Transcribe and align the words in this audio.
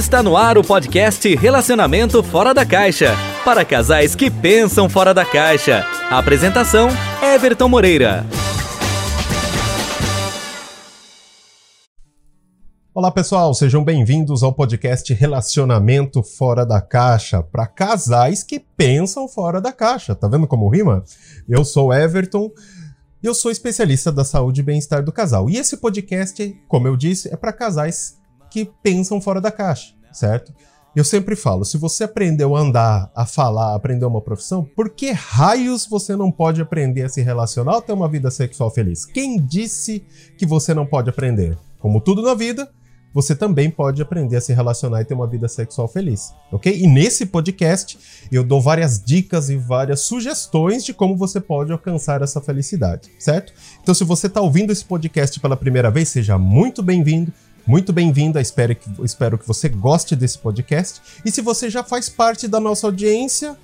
Está 0.00 0.22
no 0.22 0.34
ar 0.34 0.56
o 0.56 0.64
podcast 0.64 1.36
Relacionamento 1.36 2.22
Fora 2.22 2.54
da 2.54 2.64
Caixa 2.64 3.14
para 3.44 3.66
casais 3.66 4.14
que 4.14 4.30
pensam 4.30 4.88
fora 4.88 5.12
da 5.12 5.26
caixa. 5.26 5.84
Apresentação: 6.08 6.88
Everton 7.22 7.68
Moreira. 7.68 8.24
Olá 12.94 13.10
pessoal, 13.10 13.52
sejam 13.52 13.84
bem-vindos 13.84 14.42
ao 14.42 14.54
podcast 14.54 15.12
Relacionamento 15.12 16.22
Fora 16.22 16.64
da 16.64 16.80
Caixa 16.80 17.42
para 17.42 17.66
casais 17.66 18.42
que 18.42 18.58
pensam 18.58 19.28
fora 19.28 19.60
da 19.60 19.70
caixa. 19.70 20.14
Tá 20.14 20.26
vendo 20.26 20.46
como 20.46 20.70
rima? 20.70 21.04
Eu 21.46 21.62
sou 21.62 21.92
Everton 21.92 22.50
eu 23.22 23.34
sou 23.34 23.50
especialista 23.50 24.10
da 24.10 24.24
saúde 24.24 24.62
e 24.62 24.64
bem-estar 24.64 25.04
do 25.04 25.12
casal. 25.12 25.50
E 25.50 25.58
esse 25.58 25.76
podcast, 25.76 26.58
como 26.66 26.88
eu 26.88 26.96
disse, 26.96 27.28
é 27.28 27.36
para 27.36 27.52
casais 27.52 28.18
que 28.50 28.70
pensam 28.82 29.20
fora 29.20 29.40
da 29.40 29.50
caixa, 29.50 29.94
certo? 30.12 30.52
Eu 30.94 31.04
sempre 31.04 31.36
falo, 31.36 31.64
se 31.64 31.78
você 31.78 32.02
aprendeu 32.02 32.56
a 32.56 32.60
andar, 32.60 33.12
a 33.14 33.24
falar, 33.24 33.72
a 33.72 33.74
aprender 33.76 34.04
uma 34.04 34.20
profissão, 34.20 34.64
por 34.74 34.90
que 34.90 35.12
raios 35.12 35.86
você 35.86 36.16
não 36.16 36.32
pode 36.32 36.60
aprender 36.60 37.02
a 37.02 37.08
se 37.08 37.22
relacionar 37.22 37.76
ou 37.76 37.82
ter 37.82 37.92
uma 37.92 38.08
vida 38.08 38.28
sexual 38.28 38.70
feliz? 38.72 39.04
Quem 39.04 39.40
disse 39.40 40.04
que 40.36 40.44
você 40.44 40.74
não 40.74 40.84
pode 40.84 41.08
aprender? 41.08 41.56
Como 41.78 42.00
tudo 42.00 42.22
na 42.22 42.34
vida, 42.34 42.68
você 43.12 43.34
também 43.34 43.70
pode 43.70 44.00
aprender 44.00 44.36
a 44.36 44.40
se 44.40 44.52
relacionar 44.52 45.00
e 45.00 45.04
ter 45.04 45.14
uma 45.14 45.26
vida 45.26 45.48
sexual 45.48 45.88
feliz, 45.88 46.32
ok? 46.50 46.76
E 46.76 46.86
nesse 46.86 47.26
podcast 47.26 47.98
eu 48.30 48.44
dou 48.44 48.60
várias 48.60 49.02
dicas 49.02 49.50
e 49.50 49.56
várias 49.56 50.00
sugestões 50.00 50.84
de 50.84 50.94
como 50.94 51.16
você 51.16 51.40
pode 51.40 51.72
alcançar 51.72 52.22
essa 52.22 52.40
felicidade, 52.40 53.10
certo? 53.18 53.52
Então, 53.82 53.94
se 53.94 54.04
você 54.04 54.26
está 54.26 54.40
ouvindo 54.40 54.72
esse 54.72 54.84
podcast 54.84 55.38
pela 55.40 55.56
primeira 55.56 55.90
vez, 55.90 56.08
seja 56.08 56.38
muito 56.38 56.82
bem-vindo. 56.82 57.32
Muito 57.66 57.92
bem-vinda, 57.92 58.40
espero 58.40 58.74
que, 58.74 58.88
espero 59.04 59.38
que 59.38 59.46
você 59.46 59.68
goste 59.68 60.16
desse 60.16 60.38
podcast. 60.38 61.00
E 61.24 61.30
se 61.30 61.40
você 61.40 61.68
já 61.70 61.84
faz 61.84 62.08
parte 62.08 62.48
da 62.48 62.58
nossa 62.58 62.86
audiência, 62.86 63.56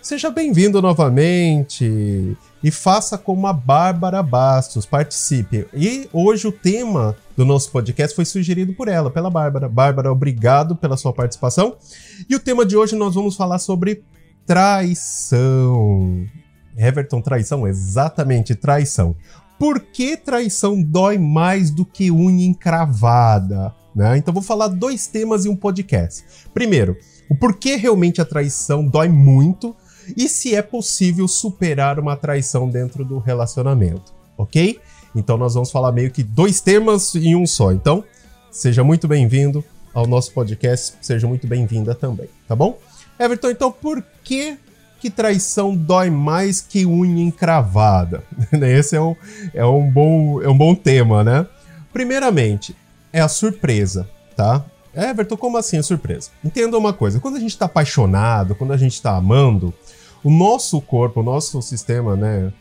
seja 0.00 0.30
bem-vindo 0.30 0.80
novamente 0.80 2.36
e 2.62 2.70
faça 2.70 3.18
como 3.18 3.46
a 3.46 3.52
Bárbara 3.52 4.22
Bastos, 4.22 4.86
participe. 4.86 5.66
E 5.74 6.08
hoje 6.12 6.46
o 6.46 6.52
tema 6.52 7.16
do 7.36 7.44
nosso 7.44 7.70
podcast 7.70 8.14
foi 8.14 8.24
sugerido 8.24 8.72
por 8.72 8.88
ela, 8.88 9.10
pela 9.10 9.28
Bárbara. 9.28 9.68
Bárbara, 9.68 10.10
obrigado 10.12 10.74
pela 10.76 10.96
sua 10.96 11.12
participação. 11.12 11.76
E 12.28 12.34
o 12.34 12.40
tema 12.40 12.64
de 12.64 12.76
hoje 12.76 12.94
nós 12.96 13.14
vamos 13.14 13.36
falar 13.36 13.58
sobre 13.58 14.02
traição. 14.46 16.24
Everton, 16.76 17.20
traição? 17.20 17.66
Exatamente, 17.66 18.54
traição. 18.54 19.16
Por 19.58 19.80
que 19.80 20.16
traição 20.16 20.82
dói 20.82 21.18
mais 21.18 21.70
do 21.70 21.84
que 21.84 22.10
unha 22.10 22.46
encravada? 22.46 23.74
Né? 23.94 24.18
Então 24.18 24.34
vou 24.34 24.42
falar 24.42 24.68
dois 24.68 25.06
temas 25.06 25.46
em 25.46 25.48
um 25.48 25.56
podcast. 25.56 26.24
Primeiro, 26.52 26.96
o 27.30 27.34
porquê 27.34 27.76
realmente 27.76 28.20
a 28.20 28.24
traição 28.24 28.86
dói 28.86 29.08
muito 29.08 29.74
e 30.16 30.28
se 30.28 30.54
é 30.54 30.62
possível 30.62 31.26
superar 31.26 31.98
uma 31.98 32.16
traição 32.16 32.68
dentro 32.68 33.04
do 33.04 33.18
relacionamento, 33.18 34.12
ok? 34.36 34.78
Então 35.14 35.38
nós 35.38 35.54
vamos 35.54 35.70
falar 35.70 35.90
meio 35.92 36.10
que 36.10 36.22
dois 36.22 36.60
temas 36.60 37.14
em 37.14 37.34
um 37.34 37.46
só. 37.46 37.72
Então, 37.72 38.04
seja 38.50 38.84
muito 38.84 39.08
bem-vindo 39.08 39.64
ao 39.94 40.06
nosso 40.06 40.32
podcast, 40.32 40.98
seja 41.00 41.26
muito 41.26 41.46
bem-vinda 41.46 41.94
também, 41.94 42.28
tá 42.46 42.54
bom? 42.54 42.78
Everton, 43.18 43.48
então 43.48 43.72
por 43.72 44.04
que 44.22 44.58
que 45.00 45.10
traição 45.10 45.74
dói 45.74 46.10
mais 46.10 46.60
que 46.60 46.86
unha 46.86 47.22
encravada? 47.22 48.24
Esse 48.52 48.96
é 48.96 49.00
um, 49.00 49.16
é 49.52 49.64
um, 49.64 49.90
bom, 49.90 50.42
é 50.42 50.48
um 50.48 50.56
bom 50.56 50.74
tema, 50.74 51.22
né? 51.22 51.46
Primeiramente, 51.92 52.76
é 53.12 53.20
a 53.20 53.28
surpresa, 53.28 54.08
tá? 54.36 54.64
Everton, 54.94 55.36
como 55.36 55.58
assim 55.58 55.78
a 55.78 55.82
surpresa? 55.82 56.30
Entenda 56.42 56.78
uma 56.78 56.92
coisa, 56.92 57.20
quando 57.20 57.36
a 57.36 57.40
gente 57.40 57.50
está 57.50 57.66
apaixonado, 57.66 58.54
quando 58.54 58.72
a 58.72 58.76
gente 58.76 58.94
está 58.94 59.14
amando, 59.14 59.72
o 60.24 60.30
nosso 60.30 60.80
corpo, 60.80 61.20
o 61.20 61.22
nosso 61.22 61.60
sistema 61.60 62.16
né, 62.16 62.52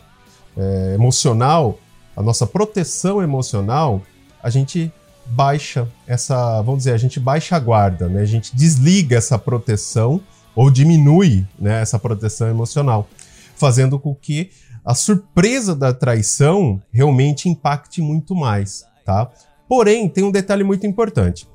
é, 0.58 0.94
emocional, 0.94 1.80
a 2.16 2.22
nossa 2.22 2.46
proteção 2.46 3.22
emocional, 3.22 4.02
a 4.44 4.50
gente 4.50 4.92
baixa 5.26 5.88
essa, 6.06 6.62
vamos 6.62 6.80
dizer, 6.80 6.94
a 6.94 6.98
gente 6.98 7.20
baixa 7.20 7.56
a 7.56 7.60
guarda, 7.60 8.08
né? 8.08 8.22
A 8.22 8.26
gente 8.26 8.56
desliga 8.56 9.18
essa 9.18 9.40
proteção 9.40 10.22
ou 10.56 10.72
diminui 10.72 11.46
né, 11.60 11.82
essa 11.82 12.00
proteção 12.00 12.48
emocional, 12.48 13.08
fazendo 13.56 14.00
com 14.00 14.16
que 14.16 14.52
a 14.84 14.94
surpresa 14.94 15.76
da 15.76 15.94
traição 15.94 16.82
realmente 16.92 17.50
impacte 17.50 18.02
muito 18.02 18.36
mais, 18.36 18.86
tá? 19.04 19.30
Porém, 19.68 20.08
tem 20.08 20.24
um 20.24 20.32
detalhe 20.32 20.64
muito 20.64 20.86
importante. 20.86 21.48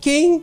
Quem 0.00 0.42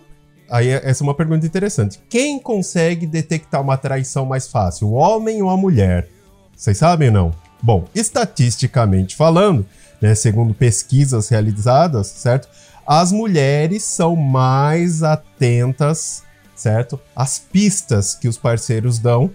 Aí 0.50 0.70
essa 0.70 1.04
é 1.04 1.06
uma 1.06 1.16
pergunta 1.16 1.46
interessante. 1.46 2.00
Quem 2.09 2.40
consegue 2.40 3.08
detectar 3.08 3.62
uma 3.62 3.78
traição 3.78 4.25
mais 4.25 4.48
fácil, 4.48 4.90
o 4.90 4.94
homem 4.94 5.42
ou 5.42 5.50
a 5.50 5.58
mulher? 5.58 6.08
Vocês 6.56 6.78
sabem 6.78 7.08
ou 7.08 7.14
não? 7.14 7.31
Bom, 7.62 7.86
estatisticamente 7.96 9.16
falando, 9.16 9.66
né, 10.00 10.14
segundo 10.14 10.54
pesquisas 10.54 11.30
realizadas, 11.30 12.08
certo? 12.08 12.48
As 12.86 13.12
mulheres 13.12 13.84
são 13.84 14.16
mais 14.16 15.02
atentas 15.02 16.24
certo? 16.56 17.00
As 17.16 17.38
pistas 17.38 18.16
que 18.16 18.28
os 18.28 18.38
parceiros 18.38 18.98
dão 19.00 19.32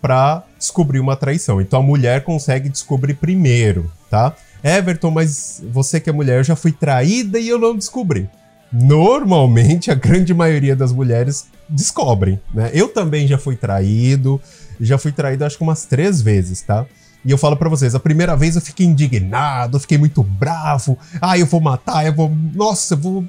para 0.00 0.44
descobrir 0.58 1.00
uma 1.00 1.16
traição. 1.16 1.60
Então 1.60 1.80
a 1.80 1.82
mulher 1.82 2.24
consegue 2.24 2.68
descobrir 2.68 3.14
primeiro, 3.14 3.90
tá? 4.10 4.34
Everton, 4.62 5.10
mas 5.10 5.62
você 5.70 6.00
que 6.00 6.10
é 6.10 6.12
mulher, 6.12 6.38
eu 6.38 6.44
já 6.44 6.56
fui 6.56 6.72
traída 6.72 7.38
e 7.38 7.48
eu 7.48 7.58
não 7.58 7.76
descobri. 7.76 8.28
Normalmente 8.72 9.90
a 9.90 9.94
grande 9.94 10.34
maioria 10.34 10.74
das 10.74 10.92
mulheres 10.92 11.46
descobrem, 11.68 12.40
né? 12.52 12.70
Eu 12.74 12.88
também 12.88 13.26
já 13.26 13.38
fui 13.38 13.56
traído, 13.56 14.40
já 14.80 14.98
fui 14.98 15.12
traído 15.12 15.44
acho 15.44 15.56
que 15.56 15.62
umas 15.62 15.84
três 15.84 16.20
vezes, 16.20 16.62
tá? 16.62 16.84
E 17.24 17.30
eu 17.30 17.38
falo 17.38 17.56
para 17.56 17.68
vocês, 17.68 17.94
a 17.94 18.00
primeira 18.00 18.36
vez 18.36 18.54
eu 18.54 18.62
fiquei 18.62 18.86
indignado, 18.86 19.80
fiquei 19.80 19.98
muito 19.98 20.22
bravo. 20.22 20.96
Ah, 21.20 21.36
eu 21.36 21.46
vou 21.46 21.60
matar, 21.60 22.06
eu 22.06 22.14
vou. 22.14 22.30
Nossa, 22.54 22.94
eu 22.94 22.98
vou 22.98 23.24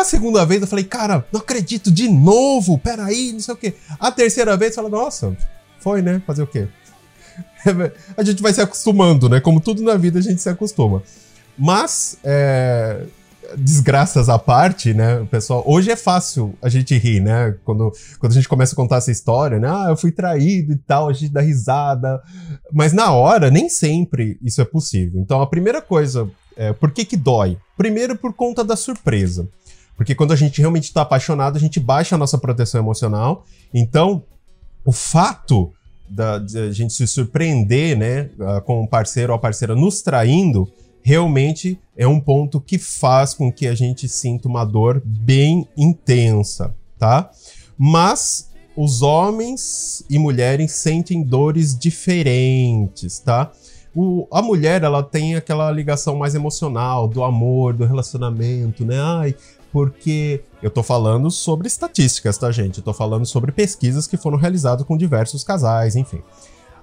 a 0.00 0.04
segunda 0.04 0.44
vez 0.44 0.60
eu 0.60 0.68
falei, 0.68 0.84
cara, 0.84 1.24
não 1.32 1.40
acredito, 1.40 1.90
de 1.90 2.08
novo, 2.08 2.78
peraí, 2.78 3.32
não 3.32 3.40
sei 3.40 3.54
o 3.54 3.56
quê. 3.56 3.74
A 3.98 4.10
terceira 4.10 4.56
vez, 4.56 4.74
fala, 4.74 4.88
nossa, 4.88 5.36
foi, 5.80 6.02
né? 6.02 6.22
Fazer 6.26 6.42
o 6.42 6.46
quê? 6.46 6.68
a 8.16 8.22
gente 8.22 8.42
vai 8.42 8.52
se 8.52 8.60
acostumando, 8.60 9.28
né? 9.28 9.40
Como 9.40 9.60
tudo 9.60 9.82
na 9.82 9.96
vida 9.96 10.18
a 10.18 10.22
gente 10.22 10.40
se 10.40 10.48
acostuma. 10.48 11.02
Mas, 11.58 12.16
é, 12.24 13.04
desgraças 13.56 14.28
à 14.28 14.38
parte, 14.38 14.94
né, 14.94 15.26
pessoal? 15.30 15.62
Hoje 15.66 15.90
é 15.90 15.96
fácil 15.96 16.54
a 16.62 16.68
gente 16.68 16.96
rir, 16.96 17.20
né? 17.20 17.54
Quando, 17.64 17.92
quando 18.18 18.32
a 18.32 18.34
gente 18.34 18.48
começa 18.48 18.74
a 18.74 18.76
contar 18.76 18.96
essa 18.96 19.10
história, 19.10 19.58
né? 19.58 19.68
Ah, 19.68 19.86
eu 19.90 19.96
fui 19.96 20.12
traído 20.12 20.72
e 20.72 20.76
tal, 20.76 21.08
a 21.08 21.12
gente 21.12 21.32
dá 21.32 21.40
risada. 21.40 22.22
Mas 22.72 22.92
na 22.92 23.12
hora, 23.12 23.50
nem 23.50 23.68
sempre 23.68 24.38
isso 24.42 24.60
é 24.60 24.64
possível. 24.64 25.20
Então, 25.20 25.40
a 25.40 25.46
primeira 25.46 25.80
coisa, 25.82 26.28
é, 26.56 26.72
por 26.72 26.90
que 26.90 27.04
que 27.04 27.16
dói? 27.16 27.58
Primeiro, 27.76 28.16
por 28.16 28.32
conta 28.32 28.64
da 28.64 28.76
surpresa. 28.76 29.48
Porque 29.96 30.14
quando 30.14 30.32
a 30.32 30.36
gente 30.36 30.60
realmente 30.60 30.84
está 30.84 31.02
apaixonado, 31.02 31.56
a 31.56 31.60
gente 31.60 31.78
baixa 31.78 32.14
a 32.14 32.18
nossa 32.18 32.38
proteção 32.38 32.80
emocional. 32.80 33.44
Então, 33.72 34.24
o 34.84 34.92
fato 34.92 35.72
da, 36.08 36.36
a 36.36 36.72
gente 36.72 36.92
se 36.92 37.06
surpreender 37.06 37.96
né, 37.96 38.30
ah, 38.40 38.60
com 38.60 38.82
um 38.82 38.86
parceiro 38.86 39.32
ou 39.32 39.36
a 39.36 39.40
parceira 39.40 39.74
nos 39.74 40.02
traindo, 40.02 40.68
realmente 41.02 41.78
é 41.96 42.06
um 42.06 42.20
ponto 42.20 42.60
que 42.60 42.78
faz 42.78 43.34
com 43.34 43.52
que 43.52 43.66
a 43.66 43.74
gente 43.74 44.08
sinta 44.08 44.48
uma 44.48 44.64
dor 44.64 45.02
bem 45.04 45.66
intensa, 45.76 46.74
tá? 46.98 47.30
Mas 47.76 48.50
os 48.76 49.02
homens 49.02 50.04
e 50.08 50.18
mulheres 50.18 50.72
sentem 50.72 51.22
dores 51.22 51.76
diferentes, 51.78 53.18
tá? 53.18 53.50
O, 53.94 54.26
a 54.32 54.40
mulher, 54.40 54.82
ela 54.82 55.02
tem 55.02 55.34
aquela 55.34 55.70
ligação 55.70 56.16
mais 56.16 56.34
emocional, 56.34 57.06
do 57.06 57.22
amor, 57.22 57.74
do 57.74 57.84
relacionamento, 57.84 58.84
né? 58.84 58.98
Ai, 58.98 59.34
porque 59.72 60.44
eu 60.62 60.70
tô 60.70 60.82
falando 60.82 61.30
sobre 61.30 61.66
estatísticas, 61.66 62.36
tá, 62.36 62.52
gente? 62.52 62.78
Eu 62.78 62.84
tô 62.84 62.92
falando 62.92 63.24
sobre 63.24 63.50
pesquisas 63.50 64.06
que 64.06 64.16
foram 64.16 64.36
realizadas 64.36 64.86
com 64.86 64.96
diversos 64.96 65.42
casais, 65.42 65.96
enfim. 65.96 66.22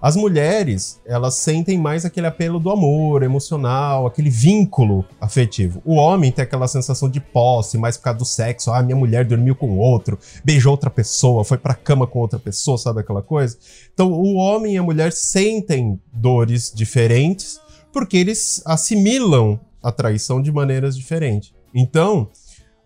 As 0.02 0.16
mulheres, 0.16 1.00
elas 1.06 1.36
sentem 1.36 1.78
mais 1.78 2.06
aquele 2.06 2.26
apelo 2.26 2.58
do 2.58 2.70
amor 2.70 3.22
emocional, 3.22 4.08
aquele 4.08 4.30
vínculo 4.30 5.06
afetivo. 5.20 5.82
O 5.84 5.96
homem 5.96 6.32
tem 6.32 6.42
aquela 6.42 6.70
sensação 6.70 7.10
de 7.10 7.20
posse, 7.20 7.78
mais 7.78 7.98
por 7.98 8.04
causa 8.04 8.20
do 8.20 8.26
sexo. 8.26 8.72
Ah, 8.72 8.82
minha 8.82 8.96
mulher 8.96 9.26
dormiu 9.26 9.56
com 9.56 9.78
outro, 9.78 10.18
beijou 10.44 10.72
outra 10.72 10.90
pessoa, 10.90 11.44
foi 11.44 11.58
pra 11.58 11.74
cama 11.74 12.08
com 12.08 12.20
outra 12.20 12.40
pessoa, 12.40 12.78
sabe 12.78 13.02
aquela 13.02 13.22
coisa? 13.22 13.58
Então, 13.94 14.10
o 14.10 14.36
homem 14.36 14.76
e 14.76 14.78
a 14.78 14.84
mulher 14.84 15.12
sentem 15.12 16.00
dores 16.14 16.72
diferentes 16.74 17.60
porque 17.92 18.16
eles 18.16 18.62
assimilam 18.66 19.60
a 19.84 19.92
traição 19.92 20.42
de 20.42 20.50
maneiras 20.50 20.96
diferentes. 20.96 21.54
Então, 21.76 22.30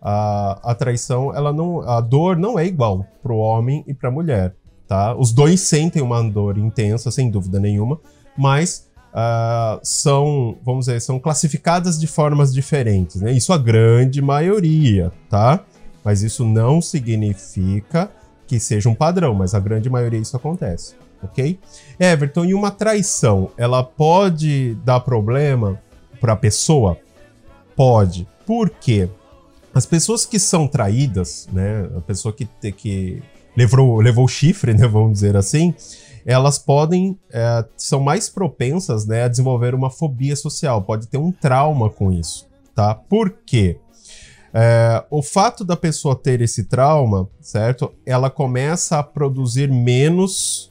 a, 0.04 0.60
a 0.62 0.74
traição, 0.74 1.34
ela 1.34 1.50
não, 1.50 1.80
a 1.80 1.98
dor 2.02 2.36
não 2.36 2.58
é 2.58 2.66
igual 2.66 3.06
para 3.22 3.32
o 3.32 3.38
homem 3.38 3.82
e 3.86 3.94
para 3.94 4.10
a 4.10 4.12
mulher, 4.12 4.54
tá? 4.86 5.16
Os 5.16 5.32
dois 5.32 5.62
sentem 5.62 6.02
uma 6.02 6.22
dor 6.22 6.58
intensa, 6.58 7.10
sem 7.10 7.30
dúvida 7.30 7.58
nenhuma, 7.58 7.98
mas 8.36 8.90
uh, 9.14 9.80
são, 9.82 10.58
vamos 10.62 10.84
dizer, 10.84 11.00
são 11.00 11.18
classificadas 11.18 11.98
de 11.98 12.06
formas 12.06 12.52
diferentes, 12.52 13.22
né? 13.22 13.32
Isso 13.32 13.50
a 13.50 13.56
grande 13.56 14.20
maioria, 14.20 15.10
tá? 15.30 15.64
Mas 16.04 16.22
isso 16.22 16.44
não 16.44 16.82
significa 16.82 18.10
que 18.46 18.60
seja 18.60 18.90
um 18.90 18.94
padrão, 18.94 19.34
mas 19.34 19.54
a 19.54 19.58
grande 19.58 19.88
maioria 19.88 20.20
isso 20.20 20.36
acontece, 20.36 20.96
ok? 21.22 21.58
Everton, 21.98 22.44
e 22.44 22.52
uma 22.52 22.70
traição, 22.70 23.50
ela 23.56 23.82
pode 23.82 24.74
dar 24.84 25.00
problema 25.00 25.80
para 26.20 26.34
a 26.34 26.36
pessoa? 26.36 26.98
Pode. 27.74 28.28
Por 28.46 28.68
quê? 28.68 29.08
As 29.74 29.84
pessoas 29.84 30.24
que 30.24 30.38
são 30.38 30.68
traídas, 30.68 31.48
né, 31.52 31.88
a 31.96 32.00
pessoa 32.00 32.32
que, 32.32 32.46
que 32.72 33.20
levou, 33.56 34.00
levou 34.00 34.28
chifre, 34.28 34.72
né, 34.72 34.86
vamos 34.86 35.14
dizer 35.14 35.36
assim, 35.36 35.74
elas 36.24 36.58
podem, 36.58 37.18
é, 37.30 37.64
são 37.76 38.00
mais 38.00 38.28
propensas 38.28 39.04
né, 39.04 39.24
a 39.24 39.28
desenvolver 39.28 39.74
uma 39.74 39.90
fobia 39.90 40.36
social, 40.36 40.80
pode 40.82 41.08
ter 41.08 41.18
um 41.18 41.32
trauma 41.32 41.90
com 41.90 42.12
isso, 42.12 42.46
tá? 42.74 42.94
Por 42.94 43.30
quê? 43.44 43.78
É, 44.54 45.04
o 45.10 45.20
fato 45.20 45.64
da 45.64 45.76
pessoa 45.76 46.14
ter 46.14 46.40
esse 46.40 46.64
trauma, 46.64 47.28
certo? 47.40 47.92
Ela 48.06 48.30
começa 48.30 49.00
a 49.00 49.02
produzir 49.02 49.68
menos 49.68 50.70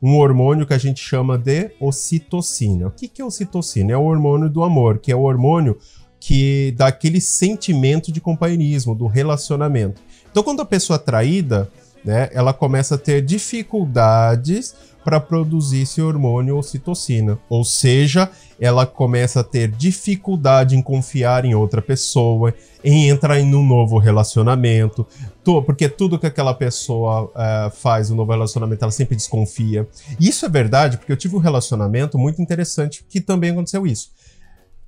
um 0.00 0.16
hormônio 0.18 0.66
que 0.66 0.74
a 0.74 0.78
gente 0.78 1.00
chama 1.00 1.36
de 1.36 1.72
ocitocina. 1.80 2.86
O 2.86 2.90
que, 2.92 3.08
que 3.08 3.20
é 3.20 3.24
ocitocina? 3.24 3.92
É 3.92 3.96
o 3.96 4.04
hormônio 4.04 4.48
do 4.48 4.62
amor, 4.62 4.98
que 4.98 5.10
é 5.10 5.16
o 5.16 5.22
hormônio 5.22 5.76
que 6.26 6.72
dá 6.74 6.86
aquele 6.86 7.20
sentimento 7.20 8.10
de 8.10 8.18
companheirismo, 8.18 8.94
do 8.94 9.06
relacionamento. 9.06 10.00
Então, 10.30 10.42
quando 10.42 10.62
a 10.62 10.64
pessoa 10.64 10.96
é 10.96 10.98
traída, 10.98 11.70
né, 12.02 12.30
ela 12.32 12.54
começa 12.54 12.94
a 12.94 12.98
ter 12.98 13.20
dificuldades 13.20 14.74
para 15.04 15.20
produzir 15.20 15.82
esse 15.82 16.00
hormônio 16.00 16.56
ocitocina. 16.56 17.38
Ou 17.46 17.62
seja, 17.62 18.30
ela 18.58 18.86
começa 18.86 19.40
a 19.40 19.44
ter 19.44 19.68
dificuldade 19.68 20.74
em 20.74 20.80
confiar 20.80 21.44
em 21.44 21.54
outra 21.54 21.82
pessoa, 21.82 22.54
em 22.82 23.10
entrar 23.10 23.38
em 23.38 23.54
um 23.54 23.62
novo 23.62 23.98
relacionamento, 23.98 25.06
porque 25.44 25.90
tudo 25.90 26.18
que 26.18 26.26
aquela 26.26 26.54
pessoa 26.54 27.24
uh, 27.24 27.70
faz 27.70 28.10
um 28.10 28.16
novo 28.16 28.32
relacionamento, 28.32 28.82
ela 28.82 28.90
sempre 28.90 29.14
desconfia. 29.14 29.86
Isso 30.18 30.46
é 30.46 30.48
verdade, 30.48 30.96
porque 30.96 31.12
eu 31.12 31.18
tive 31.18 31.36
um 31.36 31.40
relacionamento 31.40 32.18
muito 32.18 32.40
interessante 32.40 33.04
que 33.06 33.20
também 33.20 33.50
aconteceu 33.50 33.86
isso. 33.86 34.08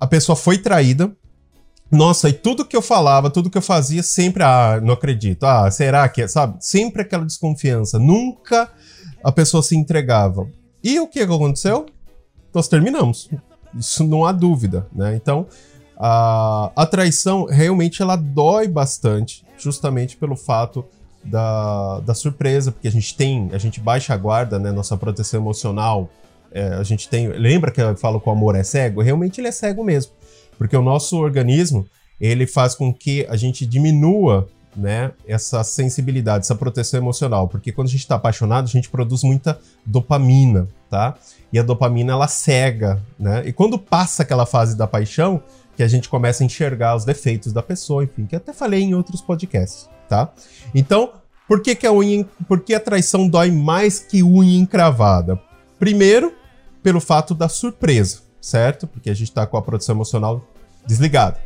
A 0.00 0.06
pessoa 0.06 0.34
foi 0.34 0.56
traída, 0.56 1.14
nossa, 1.90 2.28
e 2.28 2.32
tudo 2.32 2.64
que 2.64 2.76
eu 2.76 2.82
falava, 2.82 3.30
tudo 3.30 3.48
que 3.48 3.58
eu 3.58 3.62
fazia, 3.62 4.02
sempre, 4.02 4.42
ah, 4.42 4.80
não 4.82 4.94
acredito. 4.94 5.44
Ah, 5.44 5.70
será 5.70 6.08
que 6.08 6.22
é? 6.22 6.28
Sabe? 6.28 6.56
Sempre 6.60 7.02
aquela 7.02 7.24
desconfiança. 7.24 7.98
Nunca 7.98 8.68
a 9.22 9.30
pessoa 9.30 9.62
se 9.62 9.76
entregava. 9.76 10.48
E 10.82 10.98
o 10.98 11.06
que 11.06 11.20
aconteceu? 11.20 11.86
Nós 12.52 12.68
terminamos. 12.68 13.30
Isso 13.74 14.04
não 14.04 14.24
há 14.24 14.32
dúvida, 14.32 14.86
né? 14.92 15.14
Então, 15.14 15.46
a, 15.96 16.72
a 16.74 16.86
traição 16.86 17.44
realmente 17.44 18.02
ela 18.02 18.16
dói 18.16 18.66
bastante, 18.66 19.44
justamente 19.58 20.16
pelo 20.16 20.36
fato 20.36 20.84
da, 21.24 22.00
da 22.00 22.14
surpresa, 22.14 22.72
porque 22.72 22.88
a 22.88 22.92
gente 22.92 23.16
tem, 23.16 23.50
a 23.52 23.58
gente 23.58 23.80
baixa 23.80 24.14
a 24.14 24.16
guarda, 24.16 24.58
né? 24.58 24.72
Nossa 24.72 24.96
proteção 24.96 25.40
emocional. 25.40 26.08
É, 26.52 26.74
a 26.74 26.82
gente 26.82 27.08
tem. 27.08 27.28
Lembra 27.28 27.70
que 27.70 27.80
eu 27.80 27.96
falo 27.96 28.20
que 28.20 28.28
o 28.28 28.32
amor 28.32 28.56
é 28.56 28.62
cego? 28.62 29.02
Realmente 29.02 29.40
ele 29.40 29.48
é 29.48 29.52
cego 29.52 29.84
mesmo. 29.84 30.12
Porque 30.58 30.76
o 30.76 30.82
nosso 30.82 31.18
organismo, 31.18 31.86
ele 32.20 32.46
faz 32.46 32.74
com 32.74 32.92
que 32.92 33.26
a 33.28 33.36
gente 33.36 33.66
diminua 33.66 34.48
né, 34.76 35.12
essa 35.26 35.64
sensibilidade, 35.64 36.44
essa 36.44 36.54
proteção 36.54 37.00
emocional, 37.00 37.48
porque 37.48 37.72
quando 37.72 37.88
a 37.88 37.90
gente 37.90 38.00
está 38.00 38.16
apaixonado, 38.16 38.64
a 38.64 38.68
gente 38.68 38.90
produz 38.90 39.22
muita 39.22 39.58
dopamina, 39.84 40.68
tá? 40.90 41.16
E 41.50 41.58
a 41.58 41.62
dopamina 41.62 42.12
ela 42.12 42.28
cega, 42.28 43.02
né? 43.18 43.42
E 43.46 43.52
quando 43.52 43.78
passa 43.78 44.22
aquela 44.22 44.44
fase 44.44 44.76
da 44.76 44.86
paixão, 44.86 45.42
que 45.76 45.82
a 45.82 45.88
gente 45.88 46.08
começa 46.08 46.42
a 46.42 46.46
enxergar 46.46 46.94
os 46.94 47.04
defeitos 47.04 47.52
da 47.52 47.62
pessoa, 47.62 48.04
enfim, 48.04 48.26
que 48.26 48.36
até 48.36 48.52
falei 48.52 48.82
em 48.82 48.94
outros 48.94 49.22
podcasts, 49.22 49.88
tá? 50.08 50.30
Então, 50.74 51.10
por 51.48 51.62
que, 51.62 51.74
que 51.74 51.86
a 51.86 51.92
unha, 51.92 52.26
por 52.46 52.60
que 52.60 52.74
a 52.74 52.80
traição 52.80 53.28
dói 53.28 53.50
mais 53.50 53.98
que 53.98 54.22
unha 54.22 54.58
encravada? 54.58 55.40
Primeiro, 55.78 56.34
pelo 56.82 57.00
fato 57.00 57.34
da 57.34 57.48
surpresa 57.48 58.25
certo? 58.46 58.86
Porque 58.86 59.10
a 59.10 59.14
gente 59.14 59.28
está 59.28 59.44
com 59.44 59.56
a 59.56 59.62
produção 59.62 59.94
emocional 59.94 60.44
desligada. 60.86 61.38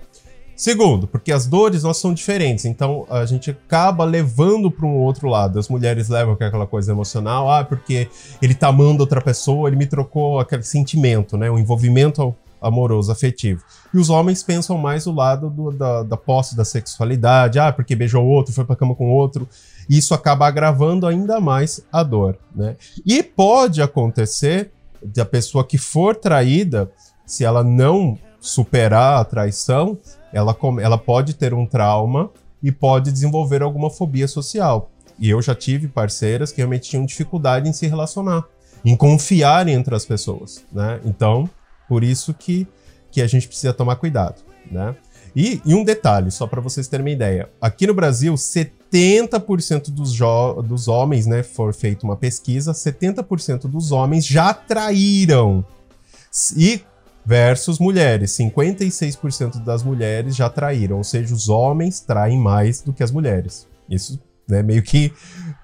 Segundo, 0.55 1.06
porque 1.06 1.32
as 1.32 1.47
dores 1.47 1.82
nós 1.82 1.97
são 1.97 2.12
diferentes, 2.12 2.67
então 2.67 3.06
a 3.08 3.25
gente 3.25 3.50
acaba 3.50 4.05
levando 4.05 4.70
para 4.70 4.85
um 4.85 4.94
outro 4.99 5.26
lado. 5.26 5.58
As 5.58 5.70
mulheres 5.70 6.11
levam 6.11 6.35
aquela 6.35 6.67
coisa 6.67 6.93
emocional, 6.93 7.50
ah, 7.50 7.64
porque 7.64 8.11
ele 8.43 8.55
tá 8.55 8.69
amando 8.69 9.02
outra 9.02 9.23
pessoa, 9.23 9.70
ele 9.70 9.76
me 9.76 9.87
trocou 9.87 10.38
aquele 10.38 10.62
sentimento, 10.62 11.38
né? 11.38 11.50
O 11.50 11.58
envolvimento 11.58 12.35
amoroso, 12.61 13.11
afetivo. 13.11 13.64
E 13.94 13.96
os 13.96 14.11
homens 14.11 14.43
pensam 14.43 14.76
mais 14.76 15.06
o 15.06 15.12
lado 15.12 15.49
do, 15.49 15.70
da, 15.70 16.03
da 16.03 16.19
posse 16.19 16.55
da 16.55 16.67
sexualidade, 16.67 17.58
ah, 17.58 17.73
porque 17.73 17.96
beijou 17.96 18.23
outro, 18.23 18.53
foi 18.53 18.67
pra 18.67 18.76
cama 18.76 18.94
com 18.94 19.11
outro. 19.11 19.49
Isso 19.88 20.12
acaba 20.12 20.46
agravando 20.46 21.06
ainda 21.06 21.41
mais 21.41 21.82
a 21.91 22.03
dor, 22.03 22.37
né? 22.55 22.76
E 23.06 23.23
pode 23.23 23.81
acontecer 23.81 24.70
da 25.02 25.25
pessoa 25.25 25.67
que 25.67 25.79
for 25.79 26.14
traída, 26.17 26.91
se 27.26 27.44
ela 27.44 27.62
não 27.62 28.19
superar 28.41 29.20
a 29.20 29.25
traição, 29.25 29.99
ela, 30.32 30.56
ela 30.81 30.99
pode 30.99 31.35
ter 31.35 31.52
um 31.52 31.67
trauma 31.67 32.31
e 32.62 32.73
pode 32.73 33.12
desenvolver 33.12 33.62
alguma 33.62 33.91
fobia 33.91 34.29
social. 34.29 34.91
E 35.19 35.29
eu 35.29 35.41
já 35.43 35.55
tive 35.55 35.88
parceiras 35.88 36.50
que 36.50 36.58
realmente 36.58 36.88
tinham 36.88 37.05
dificuldade 37.05 37.69
em 37.69 37.73
se 37.73 37.87
relacionar, 37.87 38.44
em 38.85 38.97
confiar 38.97 39.69
entre 39.69 39.94
as 39.94 40.06
pessoas, 40.06 40.64
né? 40.73 41.00
Então, 41.05 41.49
por 41.88 42.03
isso 42.03 42.32
que, 42.32 42.67
que 43.11 43.20
a 43.20 43.26
gente 43.26 43.46
precisa 43.46 43.75
tomar 43.75 43.96
cuidado, 43.96 44.43
né? 44.70 44.94
E, 45.35 45.61
e 45.65 45.75
um 45.75 45.85
detalhe, 45.85 46.31
só 46.31 46.47
para 46.47 46.61
vocês 46.61 46.88
terem 46.88 47.06
uma 47.06 47.11
ideia. 47.11 47.49
Aqui 47.61 47.87
no 47.87 47.94
Brasil, 47.94 48.35
70% 48.35 49.91
dos, 49.91 50.19
dos 50.67 50.88
homens, 50.88 51.27
né, 51.27 51.43
for 51.43 51.73
feita 51.73 52.05
uma 52.05 52.17
pesquisa, 52.17 52.73
70% 52.73 53.69
dos 53.69 53.93
homens 53.93 54.27
já 54.27 54.53
traíram. 54.53 55.65
E 56.56 56.81
versus 57.25 57.79
mulheres, 57.79 58.32
56% 58.32 59.62
das 59.62 59.82
mulheres 59.82 60.35
já 60.35 60.49
traíram, 60.49 60.97
ou 60.97 61.05
seja, 61.05 61.35
os 61.35 61.49
homens 61.49 62.00
traem 62.00 62.38
mais 62.38 62.82
do 62.82 62.93
que 62.93 63.03
as 63.03 63.11
mulheres. 63.11 63.67
Isso, 63.88 64.21
né, 64.49 64.62
meio 64.62 64.82
que 64.82 65.12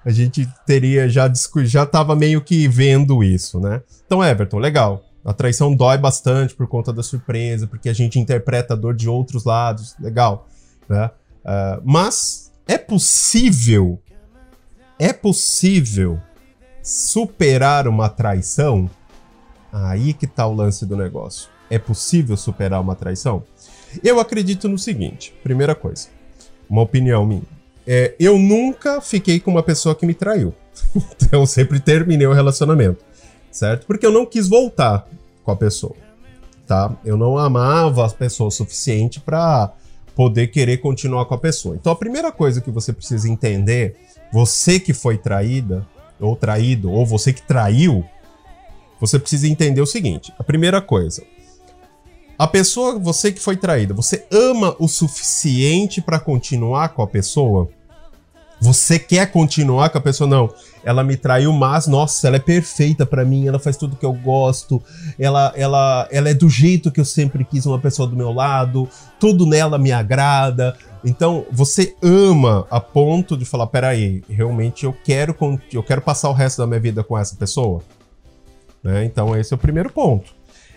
a 0.05 0.11
gente 0.11 0.47
teria 0.65 1.09
já 1.09 1.31
já 1.63 1.85
tava 1.85 2.15
meio 2.15 2.41
que 2.41 2.67
vendo 2.67 3.23
isso, 3.23 3.59
né? 3.59 3.81
Então, 4.05 4.23
Everton, 4.23 4.59
legal. 4.59 5.03
A 5.27 5.33
traição 5.33 5.75
dói 5.75 5.97
bastante 5.97 6.55
por 6.55 6.67
conta 6.67 6.93
da 6.93 7.03
surpresa, 7.03 7.67
porque 7.67 7.89
a 7.89 7.93
gente 7.93 8.17
interpreta 8.17 8.73
a 8.73 8.77
dor 8.77 8.95
de 8.95 9.09
outros 9.09 9.43
lados, 9.43 9.93
legal, 9.99 10.47
né? 10.87 11.11
Uh, 11.43 11.81
mas 11.83 12.49
é 12.65 12.77
possível, 12.77 13.99
é 14.97 15.11
possível 15.11 16.17
superar 16.81 17.89
uma 17.89 18.07
traição? 18.07 18.89
Aí 19.69 20.13
que 20.13 20.25
tá 20.25 20.47
o 20.47 20.53
lance 20.53 20.85
do 20.85 20.95
negócio. 20.95 21.49
É 21.69 21.77
possível 21.77 22.37
superar 22.37 22.79
uma 22.79 22.95
traição? 22.95 23.43
Eu 24.01 24.21
acredito 24.21 24.69
no 24.69 24.79
seguinte: 24.79 25.33
primeira 25.43 25.75
coisa, 25.75 26.07
uma 26.69 26.83
opinião 26.83 27.25
minha. 27.25 27.43
É, 27.85 28.15
eu 28.17 28.39
nunca 28.39 29.01
fiquei 29.01 29.41
com 29.41 29.51
uma 29.51 29.63
pessoa 29.63 29.93
que 29.93 30.05
me 30.05 30.13
traiu. 30.13 30.55
então 31.21 31.45
sempre 31.45 31.81
terminei 31.81 32.27
o 32.27 32.33
relacionamento 32.33 33.06
certo? 33.57 33.85
Porque 33.85 34.05
eu 34.05 34.11
não 34.11 34.25
quis 34.25 34.47
voltar 34.47 35.07
com 35.43 35.51
a 35.51 35.55
pessoa, 35.55 35.95
tá? 36.65 36.95
Eu 37.03 37.17
não 37.17 37.37
amava 37.37 38.05
a 38.05 38.09
pessoa 38.09 38.49
o 38.49 38.51
suficiente 38.51 39.19
para 39.19 39.73
poder 40.15 40.47
querer 40.47 40.77
continuar 40.77 41.25
com 41.25 41.33
a 41.33 41.37
pessoa. 41.37 41.75
Então 41.75 41.91
a 41.91 41.95
primeira 41.95 42.31
coisa 42.31 42.61
que 42.61 42.71
você 42.71 42.93
precisa 42.93 43.29
entender, 43.29 43.95
você 44.31 44.79
que 44.79 44.93
foi 44.93 45.17
traída 45.17 45.85
ou 46.19 46.35
traído 46.35 46.91
ou 46.91 47.05
você 47.05 47.33
que 47.33 47.41
traiu, 47.41 48.03
você 48.99 49.19
precisa 49.19 49.47
entender 49.47 49.81
o 49.81 49.85
seguinte: 49.85 50.33
a 50.37 50.43
primeira 50.43 50.81
coisa, 50.81 51.23
a 52.37 52.47
pessoa, 52.47 52.99
você 52.99 53.31
que 53.31 53.39
foi 53.39 53.57
traída, 53.57 53.95
você 53.95 54.27
ama 54.31 54.75
o 54.77 54.87
suficiente 54.87 56.01
para 56.01 56.19
continuar 56.19 56.89
com 56.89 57.01
a 57.01 57.07
pessoa? 57.07 57.69
Você 58.59 58.97
quer 58.97 59.31
continuar 59.31 59.89
com 59.89 59.97
a 59.99 60.01
pessoa? 60.01 60.27
Não. 60.27 60.53
Ela 60.83 61.03
me 61.03 61.15
traiu, 61.15 61.51
mas, 61.53 61.85
nossa, 61.85 62.27
ela 62.27 62.37
é 62.37 62.39
perfeita 62.39 63.05
para 63.05 63.25
mim, 63.25 63.45
ela 63.45 63.59
faz 63.59 63.75
tudo 63.75 63.97
que 63.97 64.05
eu 64.05 64.13
gosto, 64.13 64.81
ela, 65.19 65.51
ela, 65.55 66.07
ela 66.09 66.29
é 66.29 66.33
do 66.33 66.49
jeito 66.49 66.91
que 66.91 66.99
eu 66.99 67.05
sempre 67.05 67.43
quis 67.43 67.65
uma 67.65 67.77
pessoa 67.77 68.07
do 68.07 68.15
meu 68.15 68.31
lado, 68.31 68.89
tudo 69.19 69.45
nela 69.45 69.77
me 69.77 69.91
agrada. 69.91 70.77
Então, 71.03 71.45
você 71.51 71.95
ama 72.01 72.65
a 72.71 72.79
ponto 72.79 73.35
de 73.37 73.45
falar: 73.45 73.67
peraí, 73.67 74.23
realmente 74.29 74.85
eu 74.85 74.95
quero, 75.03 75.35
eu 75.73 75.83
quero 75.83 76.01
passar 76.01 76.29
o 76.29 76.33
resto 76.33 76.59
da 76.59 76.67
minha 76.67 76.79
vida 76.79 77.03
com 77.03 77.17
essa 77.17 77.35
pessoa? 77.35 77.81
Né? 78.81 79.03
Então, 79.05 79.35
esse 79.35 79.53
é 79.53 79.55
o 79.55 79.59
primeiro 79.59 79.91
ponto. 79.91 80.33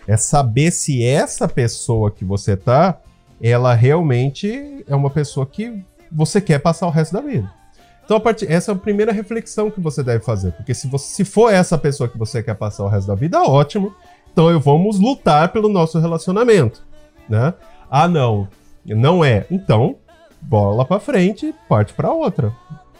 É 0.06 0.16
saber 0.16 0.72
se 0.72 1.04
essa 1.04 1.46
pessoa 1.46 2.10
que 2.10 2.24
você 2.24 2.56
tá, 2.56 2.98
ela 3.40 3.74
realmente 3.74 4.84
é 4.88 4.94
uma 4.94 5.10
pessoa 5.10 5.46
que 5.46 5.82
você 6.10 6.40
quer 6.40 6.58
passar 6.58 6.86
o 6.86 6.90
resto 6.90 7.12
da 7.12 7.20
vida. 7.20 7.59
Então, 8.10 8.18
a 8.18 8.20
partir, 8.20 8.50
essa 8.50 8.72
é 8.72 8.74
a 8.74 8.76
primeira 8.76 9.12
reflexão 9.12 9.70
que 9.70 9.80
você 9.80 10.02
deve 10.02 10.24
fazer. 10.24 10.50
Porque 10.50 10.74
se, 10.74 10.88
você, 10.88 11.14
se 11.14 11.24
for 11.24 11.48
essa 11.54 11.78
pessoa 11.78 12.08
que 12.08 12.18
você 12.18 12.42
quer 12.42 12.54
passar 12.56 12.82
o 12.82 12.88
resto 12.88 13.06
da 13.06 13.14
vida, 13.14 13.40
ótimo. 13.40 13.94
Então, 14.32 14.58
vamos 14.58 14.98
lutar 14.98 15.52
pelo 15.52 15.68
nosso 15.68 15.96
relacionamento. 16.00 16.82
Né? 17.28 17.54
Ah, 17.88 18.08
não, 18.08 18.48
não 18.84 19.24
é. 19.24 19.46
Então, 19.48 19.94
bola 20.40 20.84
pra 20.84 20.98
frente, 20.98 21.54
parte 21.68 21.94
pra 21.94 22.10
outra. 22.10 22.52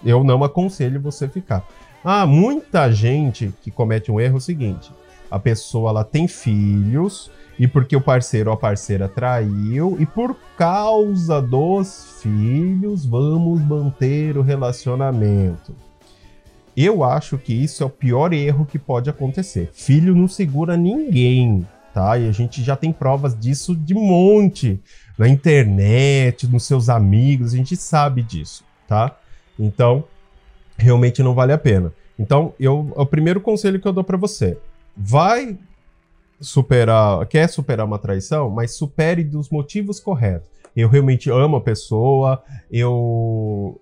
Eu 0.04 0.22
não 0.22 0.44
aconselho 0.44 1.00
você 1.00 1.26
ficar. 1.26 1.66
Ah, 2.04 2.24
muita 2.24 2.88
gente 2.92 3.52
que 3.62 3.70
comete 3.72 4.12
um 4.12 4.20
erro 4.20 4.36
é 4.36 4.38
o 4.38 4.40
seguinte: 4.40 4.92
a 5.28 5.40
pessoa 5.40 5.90
ela 5.90 6.04
tem 6.04 6.28
filhos 6.28 7.32
e 7.60 7.68
porque 7.68 7.94
o 7.94 8.00
parceiro 8.00 8.48
ou 8.48 8.54
a 8.54 8.56
parceira 8.56 9.06
traiu 9.06 9.94
e 10.00 10.06
por 10.06 10.34
causa 10.56 11.42
dos 11.42 12.18
filhos 12.22 13.04
vamos 13.04 13.60
manter 13.60 14.38
o 14.38 14.42
relacionamento. 14.42 15.76
Eu 16.74 17.04
acho 17.04 17.36
que 17.36 17.52
isso 17.52 17.82
é 17.82 17.86
o 17.86 17.90
pior 17.90 18.32
erro 18.32 18.64
que 18.64 18.78
pode 18.78 19.10
acontecer. 19.10 19.68
Filho 19.74 20.14
não 20.14 20.26
segura 20.26 20.74
ninguém, 20.74 21.68
tá? 21.92 22.16
E 22.16 22.26
a 22.26 22.32
gente 22.32 22.62
já 22.62 22.76
tem 22.76 22.94
provas 22.94 23.38
disso 23.38 23.76
de 23.76 23.92
monte 23.92 24.80
na 25.18 25.28
internet, 25.28 26.48
nos 26.48 26.64
seus 26.64 26.88
amigos, 26.88 27.52
a 27.52 27.58
gente 27.58 27.76
sabe 27.76 28.22
disso, 28.22 28.64
tá? 28.88 29.14
Então, 29.58 30.04
realmente 30.78 31.22
não 31.22 31.34
vale 31.34 31.52
a 31.52 31.58
pena. 31.58 31.92
Então, 32.18 32.54
eu, 32.58 32.90
o 32.96 33.04
primeiro 33.04 33.38
conselho 33.38 33.78
que 33.78 33.86
eu 33.86 33.92
dou 33.92 34.02
para 34.02 34.16
você, 34.16 34.56
vai 34.96 35.58
superar, 36.40 37.26
quer 37.26 37.48
superar 37.48 37.86
uma 37.86 37.98
traição, 37.98 38.48
mas 38.50 38.74
supere 38.74 39.22
dos 39.22 39.50
motivos 39.50 40.00
corretos. 40.00 40.48
Eu 40.74 40.88
realmente 40.88 41.30
amo 41.30 41.56
a 41.56 41.60
pessoa, 41.60 42.42
eu 42.70 43.80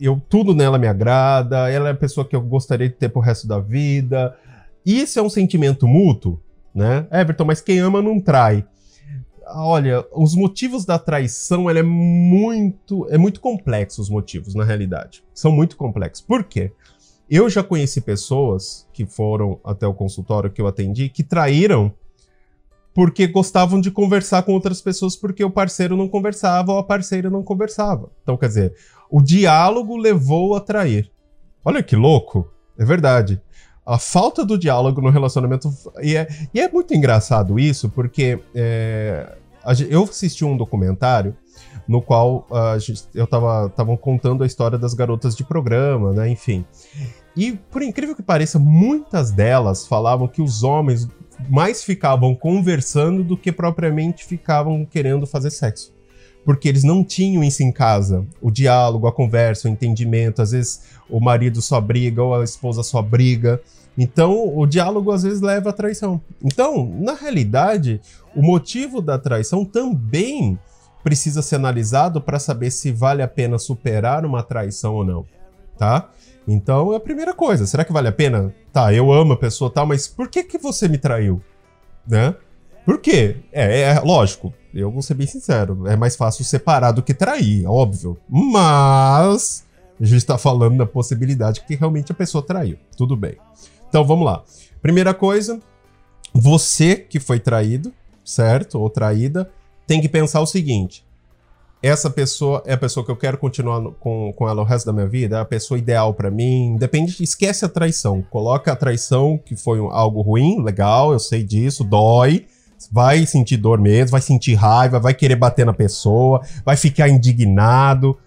eu 0.00 0.20
tudo 0.28 0.52
nela 0.52 0.78
me 0.78 0.88
agrada, 0.88 1.70
ela 1.70 1.88
é 1.88 1.92
a 1.92 1.96
pessoa 1.96 2.26
que 2.26 2.34
eu 2.34 2.40
gostaria 2.40 2.88
de 2.88 2.96
ter 2.96 3.08
pro 3.08 3.20
resto 3.20 3.46
da 3.46 3.60
vida. 3.60 4.36
Isso 4.84 5.18
é 5.18 5.22
um 5.22 5.30
sentimento 5.30 5.86
mútuo, 5.86 6.40
né? 6.74 7.06
Everton, 7.12 7.44
mas 7.44 7.60
quem 7.60 7.78
ama 7.78 8.02
não 8.02 8.18
trai. 8.18 8.66
Olha, 9.54 10.04
os 10.12 10.34
motivos 10.34 10.84
da 10.84 10.98
traição, 10.98 11.70
ela 11.70 11.78
é 11.78 11.84
muito, 11.84 13.06
é 13.10 13.18
muito 13.18 13.40
complexo 13.40 14.00
os 14.00 14.08
motivos, 14.08 14.54
na 14.54 14.64
realidade. 14.64 15.22
São 15.32 15.52
muito 15.52 15.76
complexos. 15.76 16.24
Por 16.24 16.42
quê? 16.42 16.72
Eu 17.34 17.48
já 17.48 17.62
conheci 17.62 17.98
pessoas 18.02 18.86
que 18.92 19.06
foram 19.06 19.58
até 19.64 19.86
o 19.86 19.94
consultório 19.94 20.50
que 20.50 20.60
eu 20.60 20.66
atendi 20.66 21.08
que 21.08 21.22
traíram 21.22 21.90
porque 22.92 23.26
gostavam 23.26 23.80
de 23.80 23.90
conversar 23.90 24.42
com 24.42 24.52
outras 24.52 24.82
pessoas 24.82 25.16
porque 25.16 25.42
o 25.42 25.50
parceiro 25.50 25.96
não 25.96 26.06
conversava 26.06 26.72
ou 26.72 26.78
a 26.78 26.84
parceira 26.84 27.30
não 27.30 27.42
conversava. 27.42 28.10
Então, 28.22 28.36
quer 28.36 28.48
dizer, 28.48 28.74
o 29.10 29.22
diálogo 29.22 29.96
levou 29.96 30.54
a 30.54 30.60
trair. 30.60 31.10
Olha 31.64 31.82
que 31.82 31.96
louco, 31.96 32.52
é 32.78 32.84
verdade. 32.84 33.40
A 33.86 33.98
falta 33.98 34.44
do 34.44 34.58
diálogo 34.58 35.00
no 35.00 35.08
relacionamento. 35.08 35.70
E 36.02 36.14
é, 36.14 36.28
e 36.52 36.60
é 36.60 36.70
muito 36.70 36.92
engraçado 36.92 37.58
isso, 37.58 37.88
porque 37.88 38.40
é, 38.54 39.38
eu 39.88 40.02
assisti 40.02 40.44
um 40.44 40.54
documentário 40.54 41.34
no 41.88 42.02
qual 42.02 42.46
eu 43.14 43.26
tava, 43.26 43.70
tava 43.70 43.96
contando 43.96 44.44
a 44.44 44.46
história 44.46 44.78
das 44.78 44.92
garotas 44.92 45.34
de 45.34 45.44
programa, 45.44 46.12
né? 46.12 46.28
Enfim. 46.28 46.64
E 47.36 47.52
por 47.52 47.82
incrível 47.82 48.14
que 48.14 48.22
pareça, 48.22 48.58
muitas 48.58 49.30
delas 49.30 49.86
falavam 49.86 50.28
que 50.28 50.42
os 50.42 50.62
homens 50.62 51.08
mais 51.48 51.82
ficavam 51.82 52.34
conversando 52.34 53.24
do 53.24 53.36
que 53.36 53.50
propriamente 53.50 54.24
ficavam 54.24 54.84
querendo 54.84 55.26
fazer 55.26 55.50
sexo. 55.50 55.92
Porque 56.44 56.68
eles 56.68 56.82
não 56.82 57.04
tinham 57.04 57.42
isso 57.42 57.62
em 57.62 57.72
casa. 57.72 58.26
O 58.40 58.50
diálogo, 58.50 59.06
a 59.06 59.12
conversa, 59.12 59.68
o 59.68 59.70
entendimento. 59.70 60.42
Às 60.42 60.50
vezes 60.50 60.82
o 61.08 61.20
marido 61.20 61.62
só 61.62 61.80
briga 61.80 62.22
ou 62.22 62.34
a 62.34 62.44
esposa 62.44 62.82
só 62.82 63.00
briga. 63.00 63.60
Então, 63.96 64.56
o 64.56 64.66
diálogo 64.66 65.12
às 65.12 65.22
vezes 65.22 65.40
leva 65.40 65.70
à 65.70 65.72
traição. 65.72 66.20
Então, 66.42 66.92
na 66.98 67.14
realidade, 67.14 68.00
o 68.34 68.42
motivo 68.42 69.00
da 69.00 69.18
traição 69.18 69.64
também 69.64 70.58
precisa 71.04 71.42
ser 71.42 71.56
analisado 71.56 72.20
para 72.20 72.38
saber 72.38 72.70
se 72.70 72.90
vale 72.90 73.22
a 73.22 73.28
pena 73.28 73.58
superar 73.58 74.24
uma 74.24 74.42
traição 74.42 74.94
ou 74.94 75.04
não, 75.04 75.26
tá? 75.76 76.10
Então 76.46 76.92
é 76.92 76.96
a 76.96 77.00
primeira 77.00 77.32
coisa. 77.32 77.66
Será 77.66 77.84
que 77.84 77.92
vale 77.92 78.08
a 78.08 78.12
pena? 78.12 78.54
Tá, 78.72 78.92
eu 78.92 79.12
amo 79.12 79.34
a 79.34 79.38
pessoa 79.38 79.70
tal, 79.70 79.86
mas 79.86 80.08
por 80.08 80.28
que 80.28 80.42
que 80.42 80.58
você 80.58 80.88
me 80.88 80.98
traiu? 80.98 81.40
Né? 82.06 82.34
Por 82.84 82.98
quê? 82.98 83.36
É, 83.52 83.82
é 83.82 84.00
lógico, 84.00 84.52
eu 84.74 84.90
vou 84.90 85.02
ser 85.02 85.14
bem 85.14 85.26
sincero, 85.26 85.86
é 85.86 85.94
mais 85.94 86.16
fácil 86.16 86.44
separar 86.44 86.90
do 86.92 87.02
que 87.02 87.14
trair, 87.14 87.64
óbvio. 87.66 88.18
Mas 88.28 89.64
a 90.00 90.04
gente 90.04 90.18
está 90.18 90.36
falando 90.36 90.78
da 90.78 90.86
possibilidade 90.86 91.60
que 91.60 91.76
realmente 91.76 92.10
a 92.10 92.14
pessoa 92.14 92.44
traiu. 92.44 92.76
Tudo 92.96 93.16
bem. 93.16 93.36
Então 93.88 94.04
vamos 94.04 94.26
lá. 94.26 94.42
Primeira 94.80 95.14
coisa, 95.14 95.60
você 96.34 96.96
que 96.96 97.20
foi 97.20 97.38
traído, 97.38 97.92
certo? 98.24 98.80
Ou 98.80 98.90
traída, 98.90 99.48
tem 99.86 100.00
que 100.00 100.08
pensar 100.08 100.40
o 100.40 100.46
seguinte: 100.46 101.04
essa 101.82 102.08
pessoa 102.08 102.62
é 102.64 102.74
a 102.74 102.78
pessoa 102.78 103.04
que 103.04 103.10
eu 103.10 103.16
quero 103.16 103.36
continuar 103.36 103.82
com, 103.98 104.32
com 104.32 104.48
ela 104.48 104.62
o 104.62 104.64
resto 104.64 104.86
da 104.86 104.92
minha 104.92 105.08
vida, 105.08 105.38
é 105.38 105.40
a 105.40 105.44
pessoa 105.44 105.76
ideal 105.76 106.14
para 106.14 106.30
mim. 106.30 106.76
Depende, 106.78 107.22
esquece 107.22 107.64
a 107.64 107.68
traição. 107.68 108.22
Coloca 108.30 108.70
a 108.70 108.76
traição, 108.76 109.36
que 109.36 109.56
foi 109.56 109.80
algo 109.90 110.22
ruim, 110.22 110.62
legal, 110.62 111.12
eu 111.12 111.18
sei 111.18 111.42
disso, 111.42 111.82
dói. 111.82 112.46
Vai 112.90 113.26
sentir 113.26 113.56
dor 113.56 113.80
mesmo, 113.80 114.10
vai 114.10 114.20
sentir 114.20 114.54
raiva, 114.54 114.98
vai 114.98 115.14
querer 115.14 115.36
bater 115.36 115.64
na 115.64 115.72
pessoa, 115.72 116.40
vai 116.64 116.76
ficar 116.76 117.08
indignado, 117.08 118.18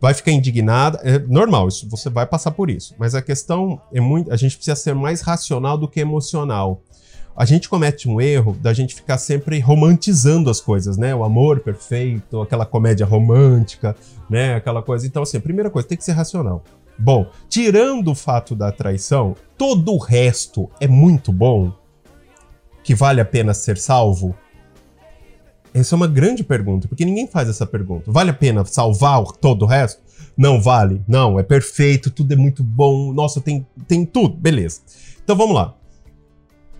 vai 0.00 0.14
ficar 0.14 0.30
indignada. 0.30 1.00
É 1.02 1.18
normal, 1.18 1.68
isso 1.68 1.88
você 1.88 2.08
vai 2.08 2.24
passar 2.26 2.52
por 2.52 2.70
isso. 2.70 2.94
Mas 2.98 3.14
a 3.14 3.22
questão 3.22 3.80
é 3.92 4.00
muito. 4.00 4.32
A 4.32 4.36
gente 4.36 4.56
precisa 4.56 4.76
ser 4.76 4.94
mais 4.94 5.20
racional 5.20 5.76
do 5.76 5.88
que 5.88 6.00
emocional 6.00 6.82
a 7.36 7.44
gente 7.44 7.68
comete 7.68 8.08
um 8.08 8.20
erro 8.20 8.56
da 8.60 8.72
gente 8.72 8.94
ficar 8.94 9.18
sempre 9.18 9.58
romantizando 9.58 10.48
as 10.48 10.60
coisas, 10.60 10.96
né? 10.96 11.14
O 11.14 11.24
amor 11.24 11.60
perfeito, 11.60 12.40
aquela 12.40 12.64
comédia 12.64 13.04
romântica, 13.04 13.96
né? 14.30 14.54
Aquela 14.54 14.82
coisa. 14.82 15.06
Então, 15.06 15.22
assim, 15.22 15.36
a 15.36 15.40
primeira 15.40 15.68
coisa, 15.68 15.88
tem 15.88 15.98
que 15.98 16.04
ser 16.04 16.12
racional. 16.12 16.62
Bom, 16.96 17.26
tirando 17.48 18.12
o 18.12 18.14
fato 18.14 18.54
da 18.54 18.70
traição, 18.70 19.34
todo 19.58 19.92
o 19.92 19.98
resto 19.98 20.70
é 20.80 20.86
muito 20.86 21.32
bom? 21.32 21.72
Que 22.84 22.94
vale 22.94 23.20
a 23.20 23.24
pena 23.24 23.52
ser 23.52 23.78
salvo? 23.78 24.34
Essa 25.72 25.94
é 25.94 25.96
uma 25.96 26.06
grande 26.06 26.44
pergunta, 26.44 26.86
porque 26.86 27.04
ninguém 27.04 27.26
faz 27.26 27.48
essa 27.48 27.66
pergunta. 27.66 28.12
Vale 28.12 28.30
a 28.30 28.34
pena 28.34 28.64
salvar 28.64 29.24
todo 29.40 29.62
o 29.62 29.66
resto? 29.66 30.00
Não 30.36 30.62
vale. 30.62 31.02
Não, 31.08 31.36
é 31.36 31.42
perfeito, 31.42 32.12
tudo 32.12 32.32
é 32.32 32.36
muito 32.36 32.62
bom. 32.62 33.12
Nossa, 33.12 33.40
tem, 33.40 33.66
tem 33.88 34.06
tudo. 34.06 34.36
Beleza. 34.36 34.82
Então 35.24 35.34
vamos 35.34 35.56
lá. 35.56 35.74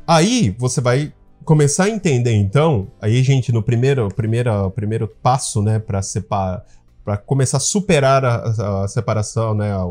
Aí 0.06 0.54
você 0.58 0.80
vai 0.80 1.12
começar 1.44 1.84
a 1.84 1.90
entender, 1.90 2.32
então, 2.32 2.88
aí, 3.00 3.22
gente, 3.22 3.52
no 3.52 3.62
primeiro, 3.62 4.08
primeiro, 4.08 4.70
primeiro 4.70 5.08
passo, 5.08 5.62
né, 5.62 5.78
para 5.78 6.02
separar, 6.02 6.64
para 7.04 7.16
começar 7.18 7.58
a 7.58 7.60
superar 7.60 8.24
a, 8.24 8.84
a 8.84 8.88
separação, 8.88 9.54
né, 9.54 9.72
a, 9.72 9.84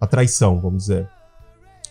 a 0.00 0.06
traição, 0.06 0.60
vamos 0.60 0.84
dizer. 0.84 1.08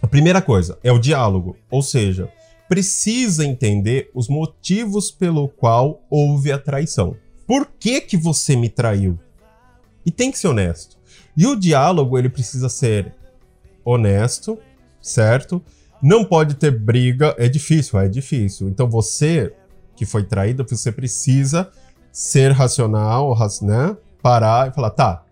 A 0.01 0.08
primeira 0.08 0.42
coisa 0.42 0.77
é 0.84 0.92
o 0.92 1.00
diálogo, 1.00 1.56
ou 1.70 1.82
seja, 1.82 2.30
precisa 2.68 3.46
entender 3.46 4.10
os 4.13 4.27
motivos 4.27 5.12
pelo 5.12 5.48
qual 5.48 6.01
houve 6.10 6.51
a 6.51 6.58
traição. 6.58 7.15
Por 7.46 7.68
que 7.80 8.01
que 8.01 8.18
você 8.18 8.56
me 8.56 8.70
traiu? 8.70 9.20
E 10.06 10.12
tem 10.12 10.32
que 10.32 10.38
ser 10.38 10.48
honesto. 10.48 10.98
E 11.36 11.46
o 11.48 11.56
diálogo 11.56 12.18
ele 12.18 12.30
precisa 12.30 12.70
ser 12.70 13.13
honesto, 13.84 14.58
certo? 15.01 15.62
Não 16.03 16.25
pode 16.25 16.55
ter 16.55 16.69
briga, 16.69 17.33
é 17.38 17.48
difícil, 17.48 17.98
é 17.98 18.10
difícil. 18.10 18.67
Então 18.67 18.89
você 18.89 19.53
que 19.95 20.05
foi 20.05 20.24
traído, 20.24 20.65
você 20.67 20.91
precisa 20.91 21.72
ser 22.12 22.51
racional, 22.51 23.33
né? 23.62 23.95
Parar 24.22 24.69
e 24.69 24.74
falar, 24.74 24.89
tá, 24.89 25.24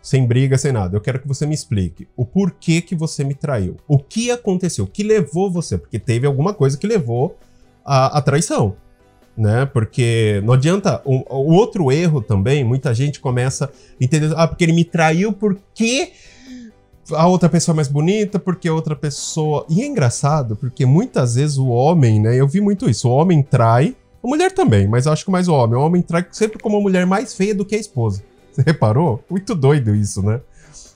sem 0.00 0.24
briga, 0.24 0.56
sem 0.56 0.70
nada. 0.70 0.96
Eu 0.96 1.00
quero 1.00 1.20
que 1.20 1.26
você 1.26 1.44
me 1.44 1.54
explique 1.54 2.06
o 2.16 2.24
porquê 2.24 2.80
que 2.80 2.94
você 2.94 3.24
me 3.24 3.34
traiu. 3.34 3.76
O 3.88 3.98
que 3.98 4.30
aconteceu? 4.30 4.84
O 4.84 4.88
que 4.88 5.02
levou 5.02 5.50
você? 5.50 5.76
Porque 5.76 5.98
teve 5.98 6.24
alguma 6.24 6.54
coisa 6.54 6.78
que 6.78 6.86
levou 6.86 7.36
à, 7.84 8.20
traição. 8.22 8.76
Né? 9.36 9.66
Porque 9.66 10.40
não 10.44 10.54
adianta. 10.54 11.02
O, 11.04 11.24
o, 11.34 11.54
outro 11.54 11.90
erro 11.90 12.20
também, 12.20 12.62
muita 12.62 12.94
gente 12.94 13.18
começa 13.18 13.64
a 13.66 14.04
entender. 14.04 14.32
Ah, 14.36 14.46
porque 14.46 14.62
ele 14.62 14.72
me 14.72 14.84
traiu 14.84 15.32
porque 15.32 16.12
a 17.10 17.26
outra 17.26 17.48
pessoa 17.48 17.74
é 17.74 17.76
mais 17.76 17.88
bonita, 17.88 18.38
porque 18.38 18.68
a 18.68 18.74
outra 18.74 18.94
pessoa. 18.94 19.66
E 19.68 19.82
é 19.82 19.86
engraçado, 19.86 20.54
porque 20.56 20.86
muitas 20.86 21.34
vezes 21.34 21.58
o 21.58 21.68
homem, 21.68 22.20
né? 22.20 22.38
Eu 22.38 22.46
vi 22.46 22.60
muito 22.60 22.88
isso. 22.88 23.08
O 23.08 23.12
homem 23.12 23.42
trai, 23.42 23.96
a 24.22 24.26
mulher 24.26 24.52
também, 24.52 24.86
mas 24.86 25.06
acho 25.06 25.24
que 25.24 25.30
mais 25.30 25.48
o 25.48 25.54
homem. 25.54 25.76
O 25.76 25.82
homem 25.82 26.02
trai 26.02 26.24
sempre 26.30 26.58
como 26.58 26.76
uma 26.76 26.82
mulher 26.82 27.04
mais 27.06 27.34
feia 27.34 27.54
do 27.54 27.64
que 27.64 27.74
a 27.74 27.78
esposa. 27.78 28.22
Você 28.52 28.62
reparou? 28.62 29.22
Muito 29.28 29.54
doido 29.54 29.94
isso, 29.94 30.22
né? 30.22 30.40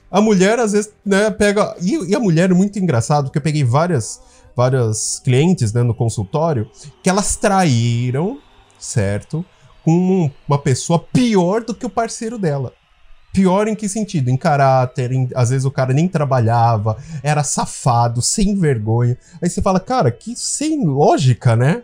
A 0.09 0.21
mulher, 0.21 0.57
às 0.59 0.71
vezes, 0.71 0.93
né, 1.05 1.29
pega. 1.29 1.75
E, 1.81 2.11
e 2.11 2.15
a 2.15 2.19
mulher 2.19 2.49
é 2.49 2.53
muito 2.53 2.79
engraçado, 2.79 3.25
porque 3.25 3.39
eu 3.39 3.43
peguei 3.43 3.63
várias, 3.63 4.21
várias 4.55 5.19
clientes 5.19 5.73
né, 5.73 5.83
no 5.83 5.93
consultório 5.93 6.69
que 7.03 7.09
elas 7.09 7.35
traíram, 7.35 8.39
certo? 8.79 9.43
Com 9.83 10.31
uma 10.47 10.57
pessoa 10.57 10.99
pior 10.99 11.63
do 11.63 11.73
que 11.73 11.85
o 11.85 11.89
parceiro 11.89 12.37
dela. 12.37 12.71
Pior 13.37 13.67
em 13.67 13.75
que 13.75 13.87
sentido? 13.87 14.31
Em 14.31 14.35
caráter, 14.35 15.11
em, 15.11 15.29
às 15.35 15.51
vezes 15.51 15.63
o 15.63 15.69
cara 15.69 15.93
nem 15.93 16.07
trabalhava, 16.07 16.97
era 17.21 17.43
safado, 17.43 18.19
sem 18.19 18.55
vergonha. 18.55 19.15
Aí 19.39 19.47
você 19.47 19.61
fala, 19.61 19.79
cara, 19.79 20.09
que 20.09 20.35
sem 20.35 20.83
lógica, 20.83 21.55
né? 21.55 21.83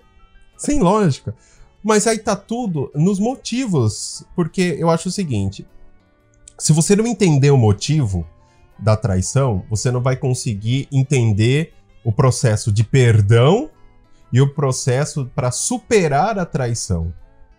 Sem 0.57 0.79
lógica. 0.79 1.35
Mas 1.83 2.07
aí 2.07 2.17
tá 2.17 2.35
tudo 2.35 2.89
nos 2.95 3.19
motivos, 3.19 4.25
porque 4.35 4.75
eu 4.79 4.89
acho 4.89 5.09
o 5.09 5.11
seguinte: 5.11 5.63
se 6.57 6.73
você 6.73 6.95
não 6.95 7.05
entender 7.05 7.51
o 7.51 7.57
motivo 7.57 8.27
da 8.79 8.97
traição, 8.97 9.63
você 9.69 9.91
não 9.91 10.01
vai 10.01 10.15
conseguir 10.15 10.87
entender 10.91 11.71
o 12.03 12.11
processo 12.11 12.71
de 12.71 12.83
perdão 12.83 13.69
e 14.31 14.41
o 14.41 14.51
processo 14.51 15.29
para 15.35 15.51
superar 15.51 16.39
a 16.39 16.47
traição. 16.47 17.13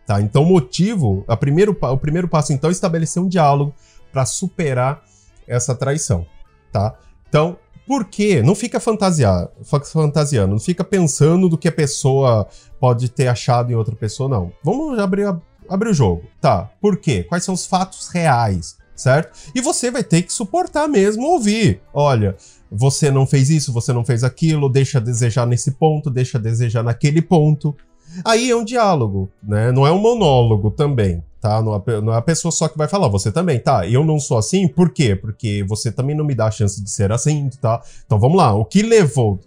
Tá? 0.06 0.20
Então, 0.20 0.42
o 0.42 0.46
motivo, 0.46 1.24
a 1.26 1.36
primeiro, 1.36 1.76
o 1.80 1.98
primeiro 1.98 2.28
passo, 2.28 2.52
então, 2.52 2.68
é 2.68 2.72
estabelecer 2.72 3.22
um 3.22 3.28
diálogo 3.28 3.74
para 4.12 4.26
superar 4.26 5.02
essa 5.46 5.74
traição. 5.74 6.26
Tá? 6.70 6.94
Então, 7.28 7.56
por 7.86 8.06
quê? 8.06 8.42
Não 8.42 8.54
fica 8.54 8.80
fantasiar, 8.80 9.48
fantasiando, 9.84 10.52
não 10.52 10.60
fica 10.60 10.82
pensando 10.82 11.48
do 11.48 11.58
que 11.58 11.68
a 11.68 11.72
pessoa 11.72 12.46
pode 12.80 13.08
ter 13.10 13.28
achado 13.28 13.70
em 13.70 13.74
outra 13.74 13.94
pessoa, 13.94 14.28
não. 14.28 14.52
Vamos 14.62 14.98
abrir, 14.98 15.26
abrir 15.68 15.90
o 15.90 15.94
jogo. 15.94 16.24
Tá, 16.40 16.70
por 16.80 16.98
quê? 16.98 17.24
Quais 17.24 17.44
são 17.44 17.54
os 17.54 17.66
fatos 17.66 18.08
reais? 18.08 18.76
certo? 18.96 19.36
E 19.54 19.60
você 19.60 19.90
vai 19.90 20.04
ter 20.04 20.22
que 20.22 20.32
suportar 20.32 20.88
mesmo 20.88 21.24
ouvir. 21.24 21.80
Olha, 21.92 22.36
você 22.70 23.10
não 23.10 23.26
fez 23.26 23.50
isso, 23.50 23.72
você 23.72 23.92
não 23.92 24.04
fez 24.04 24.22
aquilo, 24.22 24.68
deixa 24.68 24.98
a 24.98 25.00
desejar 25.00 25.46
nesse 25.46 25.72
ponto, 25.72 26.10
deixa 26.10 26.38
a 26.38 26.40
desejar 26.40 26.82
naquele 26.82 27.20
ponto. 27.20 27.76
Aí 28.24 28.50
é 28.50 28.56
um 28.56 28.64
diálogo, 28.64 29.28
né? 29.42 29.72
Não 29.72 29.86
é 29.86 29.92
um 29.92 29.98
monólogo 29.98 30.70
também, 30.70 31.22
tá? 31.40 31.60
Não 31.62 31.74
é, 31.74 32.00
não 32.00 32.12
é 32.12 32.16
a 32.16 32.22
pessoa 32.22 32.52
só 32.52 32.68
que 32.68 32.78
vai 32.78 32.88
falar, 32.88 33.08
você 33.08 33.32
também, 33.32 33.58
tá? 33.58 33.86
Eu 33.86 34.04
não 34.04 34.18
sou 34.20 34.38
assim, 34.38 34.68
por 34.68 34.90
quê? 34.90 35.16
Porque 35.16 35.64
você 35.68 35.90
também 35.90 36.16
não 36.16 36.24
me 36.24 36.34
dá 36.34 36.46
a 36.46 36.50
chance 36.50 36.82
de 36.82 36.90
ser 36.90 37.10
assim, 37.10 37.50
tá? 37.60 37.82
Então 38.06 38.18
vamos 38.18 38.36
lá, 38.36 38.54
o 38.54 38.64
que 38.64 38.82
levou 38.82 39.40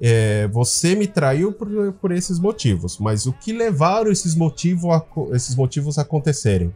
é, 0.00 0.48
você 0.48 0.96
me 0.96 1.06
traiu 1.06 1.52
por, 1.52 1.68
por, 2.00 2.10
esses 2.10 2.38
motivos, 2.38 2.98
mas 2.98 3.26
o 3.26 3.32
que 3.32 3.52
levaram 3.52 4.10
esses, 4.10 4.34
motivo 4.34 4.92
a, 4.92 5.04
esses 5.32 5.54
motivos 5.54 5.98
a 5.98 6.02
acontecerem? 6.02 6.74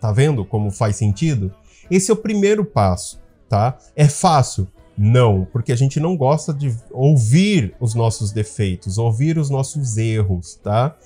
Tá 0.00 0.12
vendo 0.12 0.44
como 0.44 0.70
faz 0.70 0.94
sentido? 0.94 1.52
Esse 1.90 2.12
é 2.12 2.14
o 2.14 2.16
primeiro 2.16 2.64
passo, 2.64 3.20
tá? 3.48 3.76
É 3.96 4.06
fácil? 4.06 4.68
Não, 4.98 5.46
porque 5.52 5.70
a 5.70 5.76
gente 5.76 6.00
não 6.00 6.16
gosta 6.16 6.52
de 6.52 6.74
ouvir 6.90 7.72
os 7.78 7.94
nossos 7.94 8.32
defeitos, 8.32 8.98
ouvir 8.98 9.38
os 9.38 9.48
nossos 9.48 9.96
erros, 9.96 10.56
tá? 10.56 10.96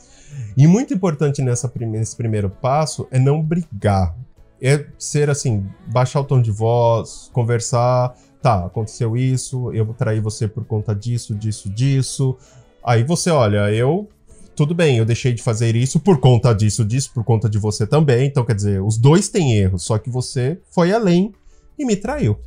E 0.56 0.66
muito 0.66 0.94
importante 0.94 1.42
nessa 1.42 1.70
nesse 1.80 2.16
primeiro 2.16 2.48
passo 2.48 3.06
é 3.10 3.18
não 3.18 3.42
brigar. 3.42 4.16
É 4.62 4.86
ser 4.98 5.28
assim, 5.28 5.66
baixar 5.88 6.20
o 6.20 6.24
tom 6.24 6.40
de 6.40 6.50
voz, 6.50 7.28
conversar. 7.34 8.16
Tá, 8.40 8.64
aconteceu 8.64 9.16
isso, 9.16 9.72
eu 9.72 9.86
traí 9.92 10.20
você 10.20 10.48
por 10.48 10.64
conta 10.64 10.94
disso, 10.94 11.34
disso, 11.34 11.68
disso. 11.68 12.36
Aí 12.82 13.04
você, 13.04 13.30
olha, 13.30 13.70
eu 13.70 14.08
tudo 14.56 14.74
bem, 14.74 14.98
eu 14.98 15.04
deixei 15.04 15.32
de 15.32 15.42
fazer 15.42 15.76
isso 15.76 15.98
por 16.00 16.18
conta 16.18 16.52
disso, 16.54 16.84
disso, 16.84 17.10
por 17.14 17.24
conta 17.24 17.48
de 17.48 17.58
você 17.58 17.86
também. 17.86 18.26
Então, 18.26 18.44
quer 18.44 18.54
dizer, 18.54 18.82
os 18.82 18.98
dois 18.98 19.28
têm 19.28 19.56
erros, 19.56 19.84
só 19.84 19.98
que 19.98 20.10
você 20.10 20.58
foi 20.70 20.92
além 20.92 21.32
e 21.78 21.84
me 21.84 21.96
traiu, 21.96 22.38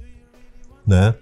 né? 0.86 1.16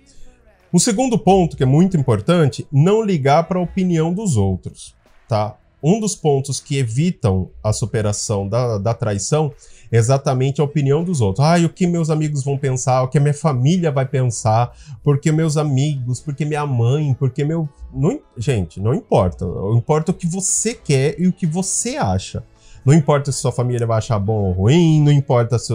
Um 0.74 0.80
segundo 0.80 1.20
ponto 1.20 1.56
que 1.56 1.64
é 1.64 1.68
muito 1.68 1.96
importante, 1.96 2.68
não 2.72 3.04
ligar 3.04 3.44
para 3.44 3.60
a 3.60 3.62
opinião 3.62 4.12
dos 4.12 4.38
outros, 4.38 4.96
tá? 5.28 5.56
Um 5.84 6.00
dos 6.00 6.16
pontos 6.16 6.60
que 6.60 6.78
evitam 6.78 7.50
a 7.64 7.72
superação 7.72 8.48
da, 8.48 8.78
da 8.78 8.94
traição 8.94 9.54
exatamente 9.92 10.60
a 10.60 10.64
opinião 10.64 11.04
dos 11.04 11.22
outros. 11.22 11.46
Ah, 11.46 11.58
o 11.64 11.70
que 11.70 11.86
meus 11.86 12.10
amigos 12.10 12.44
vão 12.44 12.58
pensar, 12.58 13.04
o 13.04 13.08
que 13.08 13.20
a 13.20 13.22
minha 13.22 13.34
família 13.34 13.92
vai 13.92 14.08
pensar, 14.08 14.76
porque 15.04 15.32
meus 15.32 15.56
amigos, 15.56 16.20
porque 16.20 16.44
minha 16.44 16.66
mãe, 16.66 17.14
porque 17.14 17.44
meu. 17.44 17.70
Não, 17.94 18.20
gente, 18.36 18.80
não 18.80 18.96
importa. 18.96 19.46
Importa 19.76 20.12
o 20.12 20.16
que 20.16 20.26
você 20.26 20.74
quer 20.74 21.20
e 21.20 21.28
o 21.28 21.34
que 21.34 21.46
você 21.46 21.98
acha. 21.98 22.44
Não 22.86 22.94
importa 22.94 23.32
se 23.32 23.40
sua 23.40 23.52
família 23.52 23.88
vai 23.88 23.98
achar 23.98 24.20
bom 24.20 24.46
ou 24.46 24.52
ruim, 24.52 25.02
não 25.02 25.12
importa 25.12 25.58
se, 25.58 25.74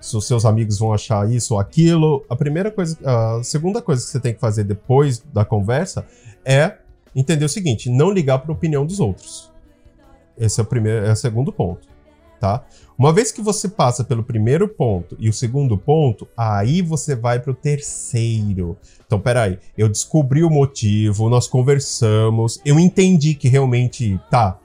se 0.00 0.16
os 0.16 0.26
seus 0.26 0.44
amigos 0.44 0.78
vão 0.78 0.92
achar 0.92 1.30
isso 1.30 1.54
ou 1.54 1.60
aquilo. 1.60 2.24
A 2.28 2.36
primeira 2.36 2.70
coisa, 2.70 2.98
a 3.04 3.42
segunda 3.42 3.80
coisa 3.80 4.04
que 4.04 4.10
você 4.10 4.20
tem 4.20 4.34
que 4.34 4.40
fazer 4.40 4.64
depois 4.64 5.22
da 5.32 5.44
conversa 5.44 6.06
é 6.44 6.78
entender 7.14 7.44
o 7.44 7.48
seguinte: 7.48 7.88
não 7.88 8.10
ligar 8.10 8.38
para 8.38 8.50
a 8.50 8.54
opinião 8.54 8.84
dos 8.84 9.00
outros. 9.00 9.52
Esse 10.36 10.60
é 10.60 10.62
o 10.62 10.66
primeiro, 10.66 11.06
é 11.06 11.12
o 11.12 11.16
segundo 11.16 11.52
ponto 11.52 11.88
tá? 12.38 12.64
Uma 12.96 13.12
vez 13.12 13.30
que 13.30 13.40
você 13.40 13.68
passa 13.68 14.02
pelo 14.02 14.22
primeiro 14.22 14.68
ponto 14.68 15.16
e 15.20 15.28
o 15.28 15.32
segundo 15.32 15.76
ponto, 15.76 16.26
aí 16.36 16.82
você 16.82 17.14
vai 17.14 17.38
para 17.38 17.52
o 17.52 17.54
terceiro. 17.54 18.76
Então, 19.06 19.20
peraí, 19.20 19.58
eu 19.76 19.88
descobri 19.88 20.42
o 20.42 20.50
motivo, 20.50 21.28
nós 21.28 21.46
conversamos, 21.46 22.60
eu 22.64 22.78
entendi 22.78 23.34
que 23.34 23.48
realmente, 23.48 24.18
tá, 24.30 24.58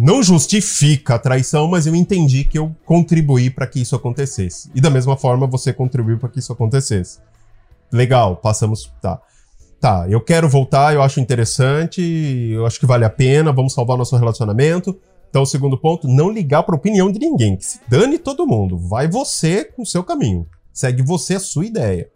não 0.00 0.22
justifica 0.22 1.14
a 1.14 1.18
traição, 1.18 1.68
mas 1.68 1.86
eu 1.86 1.94
entendi 1.94 2.44
que 2.44 2.58
eu 2.58 2.74
contribuí 2.84 3.50
para 3.50 3.66
que 3.66 3.80
isso 3.80 3.94
acontecesse. 3.94 4.70
E 4.74 4.80
da 4.80 4.90
mesma 4.90 5.16
forma, 5.16 5.46
você 5.46 5.72
contribuiu 5.72 6.18
para 6.18 6.28
que 6.28 6.38
isso 6.38 6.52
acontecesse. 6.52 7.18
Legal, 7.92 8.36
passamos, 8.36 8.92
tá. 9.00 9.20
Tá, 9.80 10.06
eu 10.08 10.20
quero 10.20 10.48
voltar, 10.48 10.94
eu 10.94 11.02
acho 11.02 11.20
interessante, 11.20 12.02
eu 12.52 12.66
acho 12.66 12.78
que 12.78 12.86
vale 12.86 13.04
a 13.04 13.10
pena, 13.10 13.52
vamos 13.52 13.72
salvar 13.72 13.96
nosso 13.96 14.16
relacionamento 14.16 14.98
então, 15.30 15.46
segundo 15.46 15.78
ponto, 15.78 16.08
não 16.08 16.28
ligar 16.28 16.64
para 16.64 16.74
a 16.74 16.78
opinião 16.78 17.10
de 17.10 17.20
ninguém. 17.20 17.56
Que 17.56 17.64
se 17.64 17.80
dane 17.88 18.18
todo 18.18 18.46
mundo. 18.46 18.76
Vai 18.76 19.08
você 19.08 19.64
com 19.64 19.82
o 19.82 19.86
seu 19.86 20.02
caminho. 20.02 20.46
Segue 20.72 21.02
você 21.02 21.36
a 21.36 21.40
sua 21.40 21.64
ideia. 21.64 22.10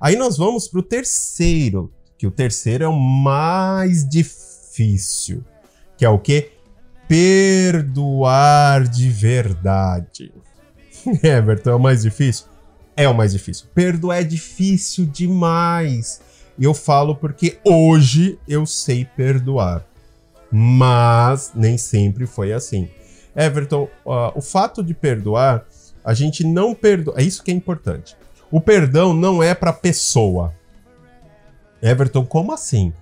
Aí 0.00 0.16
nós 0.16 0.38
vamos 0.38 0.66
para 0.66 0.80
o 0.80 0.82
terceiro, 0.82 1.92
que 2.18 2.26
o 2.26 2.30
terceiro 2.30 2.84
é 2.84 2.88
o 2.88 2.98
mais 2.98 4.08
difícil, 4.08 5.44
que 5.96 6.04
é 6.04 6.08
o 6.08 6.18
que? 6.18 6.52
Perdoar 7.08 8.88
de 8.88 9.08
verdade. 9.08 10.32
Everton, 11.22 11.70
é 11.70 11.74
o 11.74 11.80
mais 11.80 12.02
difícil? 12.02 12.46
É 12.96 13.08
o 13.08 13.14
mais 13.14 13.32
difícil. 13.32 13.66
Perdoar 13.74 14.20
é 14.20 14.24
difícil 14.24 15.06
demais. 15.06 16.20
Eu 16.58 16.72
falo 16.72 17.16
porque 17.16 17.58
hoje 17.64 18.38
eu 18.46 18.64
sei 18.64 19.04
perdoar 19.04 19.84
mas 20.56 21.50
nem 21.52 21.76
sempre 21.76 22.28
foi 22.28 22.52
assim. 22.52 22.88
Everton, 23.34 23.88
uh, 24.06 24.30
o 24.36 24.40
fato 24.40 24.84
de 24.84 24.94
perdoar, 24.94 25.66
a 26.04 26.14
gente 26.14 26.46
não 26.46 26.72
perdoa. 26.72 27.14
É 27.18 27.24
isso 27.24 27.42
que 27.42 27.50
é 27.50 27.54
importante. 27.54 28.16
O 28.52 28.60
perdão 28.60 29.12
não 29.12 29.42
é 29.42 29.52
para 29.52 29.72
pessoa. 29.72 30.54
Everton, 31.82 32.24
como 32.24 32.52
assim? 32.52 32.92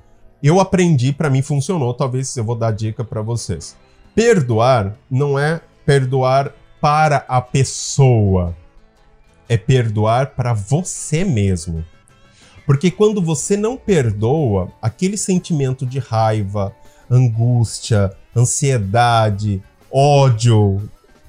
Eu 0.43 0.61
aprendi, 0.61 1.12
para 1.12 1.29
mim 1.29 1.43
funcionou, 1.43 1.93
talvez 1.93 2.35
eu 2.38 2.43
vou 2.43 2.57
dar 2.57 2.71
dica 2.71 3.05
para 3.05 3.21
vocês. 3.21 3.77
Perdoar 4.14 4.94
não 5.11 5.38
é 5.38 5.61
perdoar 5.87 6.53
para 6.81 7.25
a 7.29 7.40
pessoa, 7.40 8.55
é 9.48 9.57
perdoar 9.57 10.33
para 10.35 10.53
você 10.53 11.25
mesmo. 11.25 11.85
Porque 12.66 12.90
quando 12.90 13.22
você 13.22 13.57
não 13.57 13.77
perdoa, 13.77 14.70
aquele 14.81 15.16
sentimento 15.16 15.87
de 15.87 15.98
raiva, 15.98 16.75
angústia, 17.11 18.12
ansiedade, 18.37 19.62
ódio, 19.90 20.88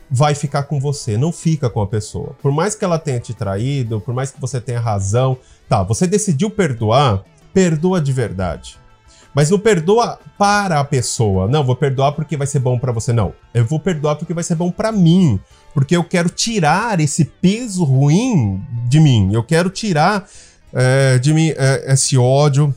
vai 0.09 0.35
ficar 0.35 0.63
com 0.63 0.79
você, 0.79 1.17
não 1.17 1.31
fica 1.31 1.69
com 1.69 1.81
a 1.81 1.87
pessoa. 1.87 2.35
Por 2.41 2.51
mais 2.51 2.75
que 2.75 2.85
ela 2.85 2.99
tenha 2.99 3.19
te 3.19 3.33
traído, 3.33 3.99
por 3.99 4.13
mais 4.13 4.29
que 4.31 4.39
você 4.39 4.61
tenha 4.61 4.79
razão, 4.79 5.37
tá, 5.67 5.81
você 5.81 6.05
decidiu 6.05 6.49
perdoar, 6.49 7.23
perdoa 7.53 7.99
de 7.99 8.11
verdade. 8.11 8.82
Mas 9.33 9.49
não 9.49 9.57
perdoa 9.57 10.19
para 10.37 10.79
a 10.79 10.83
pessoa. 10.83 11.47
Não, 11.47 11.63
vou 11.63 11.75
perdoar 11.75 12.11
porque 12.11 12.37
vai 12.37 12.47
ser 12.47 12.59
bom 12.59 12.77
para 12.77 12.91
você. 12.91 13.11
Não. 13.11 13.33
Eu 13.53 13.65
vou 13.65 13.79
perdoar 13.79 14.15
porque 14.15 14.33
vai 14.33 14.43
ser 14.43 14.55
bom 14.55 14.69
para 14.71 14.91
mim. 14.91 15.39
Porque 15.73 15.95
eu 15.95 16.03
quero 16.03 16.29
tirar 16.29 16.99
esse 16.99 17.25
peso 17.25 17.83
ruim 17.83 18.61
de 18.87 18.99
mim. 18.99 19.31
Eu 19.33 19.43
quero 19.43 19.69
tirar 19.69 20.27
é, 20.71 21.17
de 21.17 21.33
mim 21.33 21.51
é, 21.55 21.93
esse 21.93 22.17
ódio, 22.17 22.73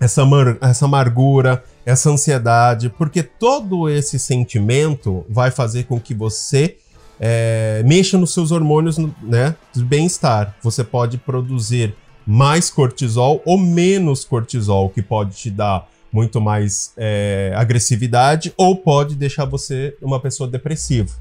essa, 0.00 0.22
essa 0.60 0.84
amargura, 0.86 1.62
essa 1.84 2.10
ansiedade, 2.10 2.88
porque 2.90 3.22
todo 3.22 3.88
esse 3.88 4.18
sentimento 4.18 5.24
vai 5.28 5.50
fazer 5.50 5.84
com 5.84 6.00
que 6.00 6.14
você 6.14 6.76
é, 7.20 7.82
mexa 7.84 8.18
nos 8.18 8.32
seus 8.32 8.50
hormônios 8.50 8.98
né, 8.98 9.54
de 9.72 9.84
bem-estar. 9.84 10.56
Você 10.62 10.82
pode 10.82 11.18
produzir 11.18 11.94
mais 12.26 12.70
cortisol 12.70 13.42
ou 13.44 13.58
menos 13.58 14.24
cortisol, 14.24 14.90
que 14.90 15.02
pode 15.02 15.36
te 15.36 15.50
dar 15.50 15.88
muito 16.12 16.40
mais 16.40 16.92
é, 16.96 17.52
agressividade 17.56 18.52
ou 18.56 18.76
pode 18.76 19.14
deixar 19.14 19.46
você 19.46 19.96
uma 20.02 20.20
pessoa 20.20 20.48
depressiva, 20.48 21.12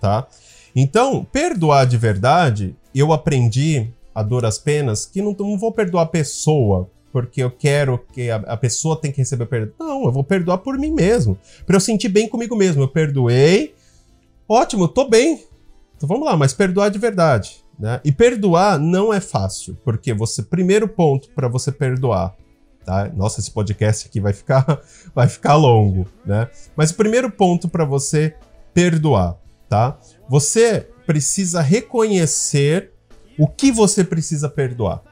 tá? 0.00 0.26
Então, 0.74 1.24
perdoar 1.24 1.86
de 1.86 1.96
verdade, 1.96 2.74
eu 2.94 3.12
aprendi 3.12 3.88
a 4.14 4.22
duras 4.22 4.58
penas 4.58 5.06
que 5.06 5.20
não, 5.20 5.34
não 5.38 5.58
vou 5.58 5.72
perdoar 5.72 6.02
a 6.02 6.06
pessoa, 6.06 6.90
porque 7.12 7.42
eu 7.42 7.50
quero 7.50 7.98
que 8.12 8.30
a, 8.30 8.36
a, 8.36 8.56
pessoa 8.56 9.00
tem 9.00 9.10
que 9.12 9.18
receber 9.18 9.46
perdão. 9.46 9.74
Não, 9.78 10.04
eu 10.04 10.12
vou 10.12 10.24
perdoar 10.24 10.58
por 10.58 10.78
mim 10.78 10.90
mesmo. 10.90 11.38
Pra 11.66 11.76
eu 11.76 11.80
sentir 11.80 12.08
bem 12.08 12.28
comigo 12.28 12.54
mesmo. 12.54 12.82
Eu 12.82 12.88
perdoei. 12.88 13.74
Ótimo, 14.48 14.88
tô 14.88 15.08
bem. 15.08 15.42
Então 15.96 16.08
vamos 16.08 16.26
lá, 16.26 16.36
mas 16.36 16.52
perdoar 16.52 16.90
de 16.90 16.98
verdade. 16.98 17.64
Né? 17.78 18.00
E 18.04 18.10
perdoar 18.10 18.78
não 18.78 19.12
é 19.12 19.20
fácil, 19.20 19.78
porque 19.84 20.12
você, 20.12 20.42
primeiro 20.42 20.88
ponto 20.88 21.30
para 21.30 21.46
você 21.46 21.70
perdoar, 21.70 22.34
tá? 22.84 23.08
Nossa, 23.14 23.40
esse 23.40 23.50
podcast 23.50 24.08
aqui 24.08 24.20
vai 24.20 24.32
ficar, 24.32 24.80
vai 25.14 25.28
ficar 25.28 25.54
longo, 25.54 26.06
né? 26.26 26.48
Mas 26.76 26.90
o 26.90 26.96
primeiro 26.96 27.30
ponto 27.30 27.68
para 27.68 27.84
você 27.84 28.34
perdoar, 28.74 29.38
tá? 29.68 29.96
Você 30.28 30.88
precisa 31.06 31.60
reconhecer 31.60 32.90
o 33.38 33.46
que 33.46 33.70
você 33.70 34.02
precisa 34.02 34.48
perdoar 34.48 35.02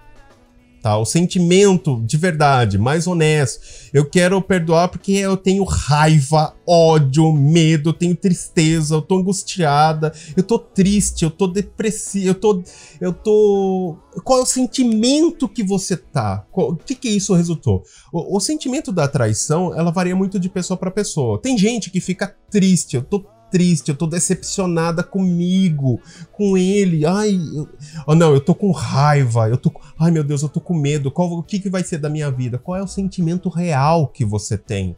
tá? 0.87 0.97
O 0.97 1.05
sentimento 1.05 2.01
de 2.05 2.17
verdade, 2.17 2.79
mais 2.79 3.09
honesto. 3.09 3.61
Eu 3.93 4.09
quero 4.09 4.41
perdoar 4.41 4.89
porque 4.89 5.11
eu 5.15 5.37
tenho 5.37 5.65
raiva, 5.65 6.55
ódio, 6.65 7.33
medo, 7.33 7.89
eu 7.89 7.93
tenho 7.93 8.15
tristeza, 8.15 8.95
eu 8.95 9.03
tô 9.03 9.17
angustiada, 9.17 10.13
eu 10.37 10.45
tô 10.45 10.61
triste, 10.61 11.25
eu 11.25 11.31
tô 11.31 11.49
depressiva, 11.49 12.29
eu 12.29 12.35
tô 12.35 12.63
eu 13.01 13.13
tô 13.13 13.99
qual 14.23 14.39
é 14.39 14.43
o 14.43 14.47
sentimento 14.47 15.49
que 15.49 15.65
você 15.65 15.97
tá? 15.97 16.47
o 16.53 16.77
que 16.77 16.95
que 16.95 17.09
isso 17.09 17.35
resultou? 17.35 17.83
O, 18.13 18.37
o 18.37 18.41
sentimento 18.41 18.93
da 18.93 19.09
traição, 19.09 19.75
ela 19.75 19.91
varia 19.91 20.15
muito 20.15 20.39
de 20.39 20.49
pessoa 20.49 20.77
para 20.77 20.91
pessoa. 20.91 21.41
Tem 21.43 21.59
gente 21.59 21.91
que 21.91 22.01
fica 22.01 22.33
triste, 22.49 22.95
eu 22.95 23.03
tô 23.03 23.25
triste, 23.51 23.89
eu 23.89 23.97
tô 23.97 24.07
decepcionada 24.07 25.03
comigo, 25.03 26.01
com 26.33 26.57
ele. 26.57 27.07
Ai, 27.07 27.35
eu... 27.55 27.69
oh, 28.07 28.15
não, 28.15 28.33
eu 28.33 28.41
tô 28.41 28.55
com 28.55 28.71
raiva, 28.71 29.49
eu 29.49 29.57
tô, 29.57 29.73
ai 29.99 30.11
meu 30.11 30.25
Deus, 30.25 30.43
eu 30.43 30.49
tô 30.49 30.61
com 30.61 30.75
medo. 30.75 31.11
Qual 31.11 31.31
o 31.31 31.43
que 31.43 31.59
que 31.59 31.71
vai 31.71 31.83
ser 31.83 31.99
da 31.99 32.09
minha 32.09 32.31
vida? 32.31 32.59
Qual 32.59 32.77
é 32.77 32.83
o 32.83 32.89
sentimento 32.89 33.49
real 33.49 34.09
que 34.09 34.25
você 34.25 34.57
tem? 34.59 34.97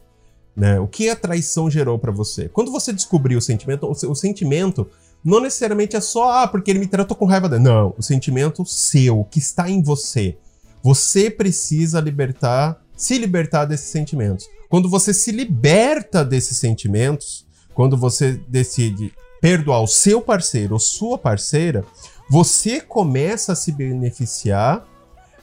Né? 0.56 0.80
O 0.80 0.88
que 0.88 1.08
a 1.08 1.16
traição 1.16 1.70
gerou 1.70 1.98
para 1.98 2.10
você? 2.10 2.48
Quando 2.48 2.72
você 2.72 2.92
descobriu 2.92 3.38
o 3.38 3.42
sentimento, 3.42 3.86
o, 3.86 4.10
o 4.10 4.14
sentimento 4.14 4.88
não 5.24 5.40
necessariamente 5.40 5.96
é 5.96 6.00
só 6.00 6.42
ah, 6.42 6.48
porque 6.48 6.70
ele 6.70 6.78
me 6.78 6.86
tratou 6.86 7.16
com 7.16 7.24
raiva 7.24 7.48
dele. 7.48 7.62
Não, 7.62 7.94
o 7.96 8.02
sentimento 8.02 8.64
seu, 8.64 9.24
que 9.30 9.38
está 9.38 9.68
em 9.68 9.82
você. 9.82 10.36
Você 10.82 11.30
precisa 11.30 12.00
libertar, 12.00 12.80
se 12.96 13.18
libertar 13.18 13.64
desses 13.64 13.88
sentimentos. 13.88 14.48
Quando 14.68 14.88
você 14.88 15.14
se 15.14 15.32
liberta 15.32 16.24
desses 16.24 16.58
sentimentos, 16.58 17.46
quando 17.78 17.96
você 17.96 18.32
decide 18.48 19.14
perdoar 19.40 19.80
o 19.80 19.86
seu 19.86 20.20
parceiro 20.20 20.74
ou 20.74 20.80
sua 20.80 21.16
parceira, 21.16 21.84
você 22.28 22.80
começa 22.80 23.52
a 23.52 23.54
se 23.54 23.70
beneficiar 23.70 24.84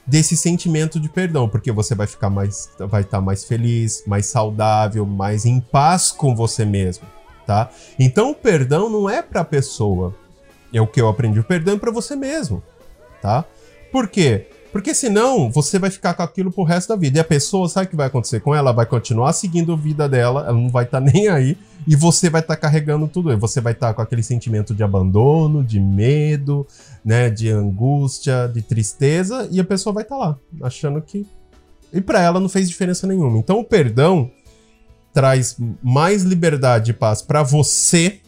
desse 0.06 0.36
sentimento 0.36 1.00
de 1.00 1.08
perdão, 1.08 1.48
porque 1.48 1.72
você 1.72 1.94
vai 1.94 2.06
ficar 2.06 2.28
mais 2.28 2.68
vai 2.78 3.00
estar 3.00 3.22
mais 3.22 3.44
feliz, 3.44 4.02
mais 4.06 4.26
saudável, 4.26 5.06
mais 5.06 5.46
em 5.46 5.60
paz 5.60 6.10
com 6.10 6.36
você 6.36 6.66
mesmo, 6.66 7.06
tá? 7.46 7.70
Então 7.98 8.32
o 8.32 8.34
perdão 8.34 8.90
não 8.90 9.08
é 9.08 9.22
para 9.22 9.40
a 9.40 9.44
pessoa. 9.44 10.14
É 10.70 10.78
o 10.78 10.86
que 10.86 11.00
eu 11.00 11.08
aprendi, 11.08 11.40
o 11.40 11.44
perdão 11.44 11.76
é 11.76 11.78
para 11.78 11.90
você 11.90 12.14
mesmo, 12.14 12.62
tá? 13.22 13.46
Por 13.90 14.08
quê? 14.08 14.46
Porque 14.70 14.94
senão 14.94 15.50
você 15.50 15.78
vai 15.78 15.88
ficar 15.88 16.12
com 16.12 16.22
aquilo 16.22 16.52
pro 16.52 16.64
resto 16.64 16.90
da 16.90 16.96
vida. 16.96 17.16
E 17.16 17.20
a 17.20 17.24
pessoa, 17.24 17.66
sabe 17.66 17.86
o 17.86 17.88
que 17.88 17.96
vai 17.96 18.08
acontecer 18.08 18.40
com 18.40 18.54
ela? 18.54 18.68
Ela 18.68 18.76
vai 18.76 18.84
continuar 18.84 19.32
seguindo 19.32 19.72
a 19.72 19.76
vida 19.76 20.06
dela, 20.06 20.42
ela 20.42 20.52
não 20.52 20.68
vai 20.68 20.84
estar 20.84 21.00
tá 21.00 21.06
nem 21.10 21.28
aí 21.28 21.56
e 21.86 21.94
você 21.94 22.28
vai 22.28 22.40
estar 22.40 22.56
tá 22.56 22.60
carregando 22.60 23.06
tudo. 23.06 23.36
Você 23.38 23.60
vai 23.60 23.72
estar 23.72 23.88
tá 23.88 23.94
com 23.94 24.02
aquele 24.02 24.22
sentimento 24.22 24.74
de 24.74 24.82
abandono, 24.82 25.62
de 25.62 25.78
medo, 25.78 26.66
né, 27.04 27.30
de 27.30 27.48
angústia, 27.48 28.50
de 28.52 28.62
tristeza, 28.62 29.48
e 29.50 29.60
a 29.60 29.64
pessoa 29.64 29.92
vai 29.92 30.02
estar 30.02 30.16
tá 30.16 30.20
lá, 30.20 30.38
achando 30.62 31.00
que. 31.00 31.26
E 31.92 32.00
para 32.00 32.20
ela 32.20 32.40
não 32.40 32.48
fez 32.48 32.68
diferença 32.68 33.06
nenhuma. 33.06 33.38
Então 33.38 33.60
o 33.60 33.64
perdão 33.64 34.30
traz 35.12 35.56
mais 35.82 36.24
liberdade 36.24 36.90
e 36.90 36.94
paz 36.94 37.22
para 37.22 37.42
você 37.42 38.20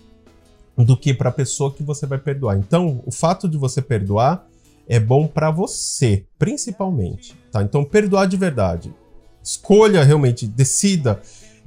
do 0.85 0.97
que 0.97 1.13
para 1.13 1.29
a 1.29 1.33
pessoa 1.33 1.73
que 1.73 1.83
você 1.83 2.07
vai 2.07 2.19
perdoar. 2.19 2.57
Então, 2.57 3.03
o 3.05 3.11
fato 3.11 3.49
de 3.49 3.59
você 3.59 3.83
perdoar 3.83 4.47
é 4.89 4.99
bom 4.99 5.27
para 5.27 5.51
você, 5.51 6.25
principalmente, 6.39 7.37
tá? 7.53 7.63
Então, 7.63 7.85
perdoar 7.85 8.27
de 8.27 8.37
verdade. 8.37 8.95
Escolha 9.43 10.03
realmente, 10.03 10.47
decida 10.47 11.21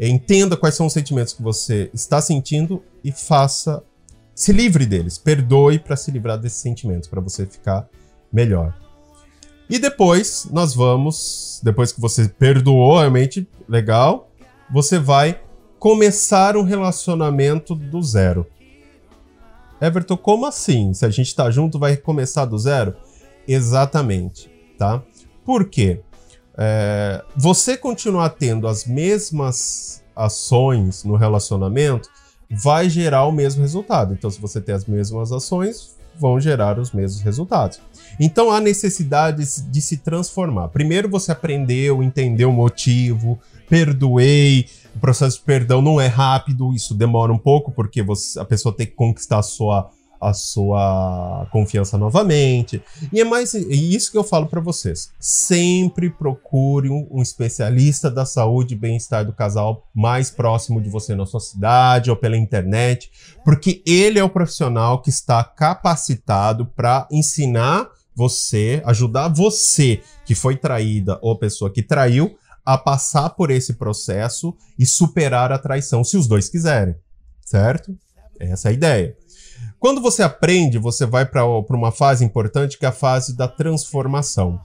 Entenda 0.10 0.58
quais 0.58 0.76
são 0.76 0.88
os 0.88 0.94
sentimentos 0.94 1.32
que 1.32 1.44
você 1.44 1.92
está 1.94 2.20
sentindo 2.20 2.84
e 3.04 3.12
faça. 3.12 3.84
Se 4.34 4.52
livre 4.52 4.86
deles. 4.86 5.18
Perdoe 5.18 5.78
para 5.78 5.96
se 5.96 6.10
livrar 6.10 6.40
desses 6.40 6.60
sentimentos, 6.60 7.08
para 7.08 7.22
você 7.22 7.46
ficar 7.46 7.88
melhor. 8.34 8.76
E 9.70 9.78
depois 9.78 10.48
nós 10.52 10.74
vamos, 10.74 11.62
depois 11.64 11.92
que 11.92 12.02
você 12.02 12.28
perdoou, 12.28 12.98
realmente 12.98 13.48
legal, 13.70 14.30
você 14.72 14.98
vai 14.98 15.40
começar 15.78 16.58
um 16.58 16.64
relacionamento 16.64 17.76
do 17.76 18.02
zero. 18.02 18.46
Everton, 19.80 20.18
como 20.18 20.46
assim? 20.46 20.94
Se 20.94 21.06
a 21.06 21.10
gente 21.10 21.36
tá 21.36 21.50
junto, 21.50 21.80
vai 21.80 21.96
começar 21.96 22.46
do 22.46 22.58
zero? 22.58 22.96
Exatamente, 23.48 24.50
tá? 24.78 25.02
Por 25.46 25.70
quê? 25.70 26.02
É, 26.58 27.24
você 27.36 27.78
continuar 27.78 28.30
tendo 28.32 28.68
as 28.68 28.86
mesmas 28.86 30.04
ações 30.16 31.04
no 31.04 31.16
relacionamento 31.16 32.10
vai 32.50 32.90
gerar 32.90 33.26
o 33.26 33.32
mesmo 33.32 33.62
resultado. 33.62 34.14
Então, 34.14 34.30
se 34.30 34.40
você 34.40 34.60
tem 34.60 34.76
as 34.76 34.86
mesmas 34.86 35.32
ações, 35.32 35.96
vão 36.20 36.40
gerar 36.40 36.78
os 36.78 36.92
mesmos 36.92 37.22
resultados. 37.22 37.80
Então, 38.20 38.52
há 38.52 38.60
necessidade 38.60 39.44
de 39.70 39.82
se 39.82 39.98
transformar. 39.98 40.68
Primeiro, 40.68 41.10
você 41.10 41.32
aprendeu, 41.32 42.04
entendeu 42.04 42.50
o 42.50 42.54
motivo, 42.54 43.40
perdoei. 43.70 44.68
O 44.94 45.00
processo 45.00 45.40
de 45.40 45.46
perdão 45.46 45.82
não 45.82 46.00
é 46.00 46.08
rápido, 46.08 46.74
isso 46.76 46.94
demora 46.94 47.32
um 47.32 47.38
pouco, 47.38 47.72
porque 47.72 48.04
você, 48.04 48.38
a 48.40 48.46
pessoa 48.46 48.76
tem 48.76 48.86
que 48.86 48.94
conquistar 48.94 49.40
a 49.40 49.44
sua 49.44 49.90
a 50.22 50.34
sua 50.34 51.48
confiança 51.52 51.98
novamente. 51.98 52.82
E 53.12 53.20
é 53.20 53.24
mais 53.24 53.56
isso 53.56 54.12
que 54.12 54.18
eu 54.18 54.24
falo 54.24 54.46
para 54.46 54.62
vocês. 54.62 55.12
Sempre 55.20 56.12
procure 56.12 56.90
um, 56.90 57.08
um, 57.10 57.22
especialista 57.22 58.10
da 58.12 58.24
saúde 58.24 58.76
e 58.76 58.78
bem-estar 58.78 59.26
do 59.26 59.34
casal 59.34 59.88
mais 59.94 60.30
próximo 60.30 60.80
de 60.80 60.90
você 60.90 61.16
na 61.16 61.26
sua 61.26 61.40
cidade 61.40 62.12
ou 62.12 62.16
pela 62.16 62.38
internet, 62.38 63.12
porque 63.44 63.82
ele 63.86 64.20
é 64.20 64.24
o 64.24 64.30
profissional 64.30 65.02
que 65.02 65.10
está 65.10 65.44
capacitado 65.44 66.68
para 66.68 67.08
ensinar 67.12 67.90
você, 68.16 68.82
ajudar 68.86 69.30
você 69.30 70.02
que 70.24 70.36
foi 70.36 70.56
traída 70.56 71.18
ou 71.22 71.32
a 71.32 71.40
pessoa 71.40 71.72
que 71.72 71.82
traiu 71.82 72.38
a 72.64 72.78
passar 72.78 73.32
por 73.32 73.50
esse 73.50 73.74
processo 73.74 74.56
e 74.78 74.86
superar 74.86 75.52
a 75.52 75.58
traição, 75.58 76.04
se 76.04 76.16
os 76.16 76.28
dois 76.28 76.48
quiserem, 76.48 76.96
certo? 77.44 77.98
Essa 78.40 78.70
é 78.70 78.72
a 78.72 78.74
ideia. 78.74 79.18
Quando 79.82 80.00
você 80.00 80.22
aprende, 80.22 80.78
você 80.78 81.08
vai 81.08 81.26
para 81.26 81.44
uma 81.44 81.92
fase 81.92 82.24
importante 82.24 82.78
que 82.78 82.86
é 82.86 82.90
a 82.90 82.92
fase 82.92 83.36
da 83.36 83.48
transformação. 83.48 84.62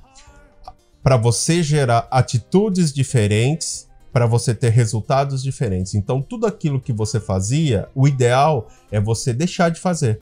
Para 1.02 1.16
você 1.16 1.62
gerar 1.62 2.06
atitudes 2.10 2.92
diferentes, 2.92 3.88
para 4.12 4.26
você 4.26 4.54
ter 4.54 4.68
resultados 4.68 5.42
diferentes. 5.42 5.94
Então, 5.94 6.20
tudo 6.20 6.46
aquilo 6.46 6.78
que 6.78 6.92
você 6.92 7.18
fazia, 7.18 7.88
o 7.94 8.06
ideal 8.06 8.68
é 8.90 9.00
você 9.00 9.32
deixar 9.32 9.70
de 9.70 9.80
fazer. 9.80 10.20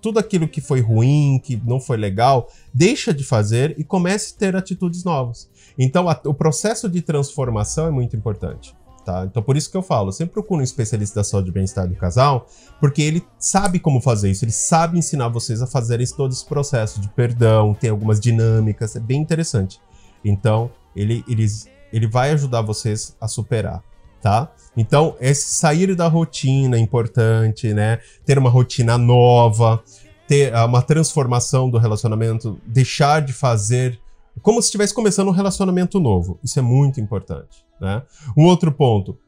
Tudo 0.00 0.18
aquilo 0.18 0.48
que 0.48 0.60
foi 0.60 0.80
ruim, 0.80 1.40
que 1.40 1.54
não 1.64 1.78
foi 1.78 1.96
legal, 1.96 2.48
deixa 2.74 3.14
de 3.14 3.22
fazer 3.22 3.78
e 3.78 3.84
comece 3.84 4.34
a 4.34 4.38
ter 4.40 4.56
atitudes 4.56 5.04
novas. 5.04 5.48
Então, 5.78 6.08
a, 6.08 6.20
o 6.24 6.34
processo 6.34 6.88
de 6.88 7.00
transformação 7.00 7.86
é 7.86 7.92
muito 7.92 8.16
importante. 8.16 8.74
Tá? 9.04 9.24
Então, 9.24 9.42
por 9.42 9.56
isso 9.56 9.68
que 9.68 9.76
eu 9.76 9.82
falo, 9.82 10.12
sempre 10.12 10.34
procure 10.34 10.60
um 10.60 10.64
especialista 10.64 11.16
da 11.20 11.24
saúde 11.24 11.50
e 11.50 11.52
bem-estar 11.52 11.88
do 11.88 11.94
casal, 11.96 12.46
porque 12.78 13.02
ele 13.02 13.26
sabe 13.36 13.80
como 13.80 14.00
fazer 14.00 14.30
isso, 14.30 14.44
ele 14.44 14.52
sabe 14.52 14.96
ensinar 14.96 15.28
vocês 15.28 15.60
a 15.60 15.66
fazerem 15.66 16.06
todo 16.06 16.30
esse 16.30 16.46
processo 16.46 17.00
de 17.00 17.08
perdão, 17.08 17.74
tem 17.74 17.90
algumas 17.90 18.20
dinâmicas, 18.20 18.94
é 18.94 19.00
bem 19.00 19.20
interessante. 19.20 19.80
Então, 20.24 20.70
ele, 20.94 21.24
ele, 21.28 21.44
ele 21.92 22.06
vai 22.06 22.30
ajudar 22.30 22.62
vocês 22.62 23.16
a 23.20 23.26
superar, 23.26 23.82
tá? 24.20 24.52
Então, 24.76 25.16
esse 25.20 25.52
sair 25.52 25.96
da 25.96 26.06
rotina 26.06 26.76
é 26.76 26.80
importante, 26.80 27.74
né? 27.74 27.98
Ter 28.24 28.38
uma 28.38 28.50
rotina 28.50 28.96
nova, 28.96 29.82
ter 30.28 30.54
uma 30.54 30.80
transformação 30.80 31.68
do 31.68 31.76
relacionamento, 31.76 32.56
deixar 32.64 33.20
de 33.20 33.32
fazer 33.32 33.98
como 34.40 34.60
se 34.62 34.66
estivesse 34.66 34.94
começando 34.94 35.28
um 35.28 35.32
relacionamento 35.32 36.00
novo. 36.00 36.38
Isso 36.42 36.58
é 36.58 36.62
muito 36.62 37.00
importante. 37.00 37.64
Né? 37.80 38.02
Um 38.36 38.46
outro 38.46 38.72
ponto. 38.72 39.18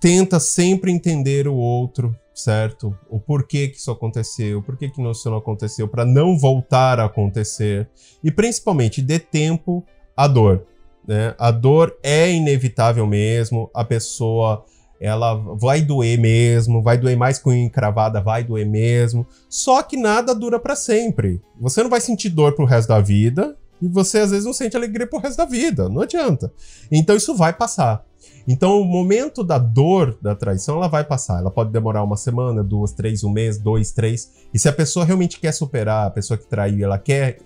Tenta 0.00 0.38
sempre 0.38 0.92
entender 0.92 1.48
o 1.48 1.54
outro, 1.54 2.14
certo? 2.34 2.96
O 3.08 3.18
porquê 3.18 3.68
que 3.68 3.78
isso 3.78 3.90
aconteceu, 3.90 4.62
por 4.62 4.76
que 4.76 4.86
isso 4.86 5.30
não 5.30 5.38
aconteceu, 5.38 5.88
para 5.88 6.04
não 6.04 6.38
voltar 6.38 7.00
a 7.00 7.06
acontecer. 7.06 7.88
E 8.22 8.30
principalmente, 8.30 9.00
dê 9.00 9.18
tempo 9.18 9.84
à 10.16 10.28
dor. 10.28 10.66
Né? 11.06 11.34
A 11.38 11.50
dor 11.50 11.96
é 12.02 12.30
inevitável 12.30 13.06
mesmo, 13.06 13.70
a 13.74 13.84
pessoa 13.84 14.64
ela 15.00 15.34
vai 15.34 15.82
doer 15.82 16.18
mesmo, 16.18 16.82
vai 16.82 16.96
doer 16.96 17.16
mais 17.16 17.38
com 17.38 17.52
encravada, 17.52 18.20
vai 18.20 18.42
doer 18.42 18.66
mesmo. 18.66 19.26
Só 19.48 19.82
que 19.82 19.96
nada 19.96 20.34
dura 20.34 20.58
para 20.58 20.74
sempre. 20.74 21.40
Você 21.60 21.82
não 21.82 21.90
vai 21.90 22.00
sentir 22.00 22.30
dor 22.30 22.54
pro 22.54 22.64
resto 22.64 22.88
da 22.88 23.00
vida, 23.00 23.56
e 23.80 23.88
você 23.88 24.20
às 24.20 24.30
vezes 24.30 24.44
não 24.44 24.52
sente 24.52 24.76
alegria 24.76 25.06
pro 25.06 25.18
resto 25.18 25.38
da 25.38 25.44
vida, 25.44 25.88
não 25.88 26.02
adianta. 26.02 26.52
Então 26.90 27.16
isso 27.16 27.34
vai 27.34 27.52
passar. 27.52 28.04
Então 28.48 28.80
o 28.80 28.84
momento 28.84 29.42
da 29.42 29.58
dor 29.58 30.16
da 30.22 30.34
traição 30.34 30.76
ela 30.76 30.88
vai 30.88 31.04
passar. 31.04 31.40
Ela 31.40 31.50
pode 31.50 31.70
demorar 31.70 32.02
uma 32.02 32.16
semana, 32.16 32.62
duas, 32.62 32.92
três, 32.92 33.24
um 33.24 33.30
mês, 33.30 33.58
dois, 33.58 33.90
três. 33.90 34.30
E 34.54 34.58
se 34.58 34.68
a 34.68 34.72
pessoa 34.72 35.04
realmente 35.04 35.40
quer 35.40 35.52
superar, 35.52 36.06
a 36.06 36.10
pessoa 36.10 36.38
que 36.38 36.46
traiu, 36.46 36.84
ela 36.84 36.98
quer 36.98 37.38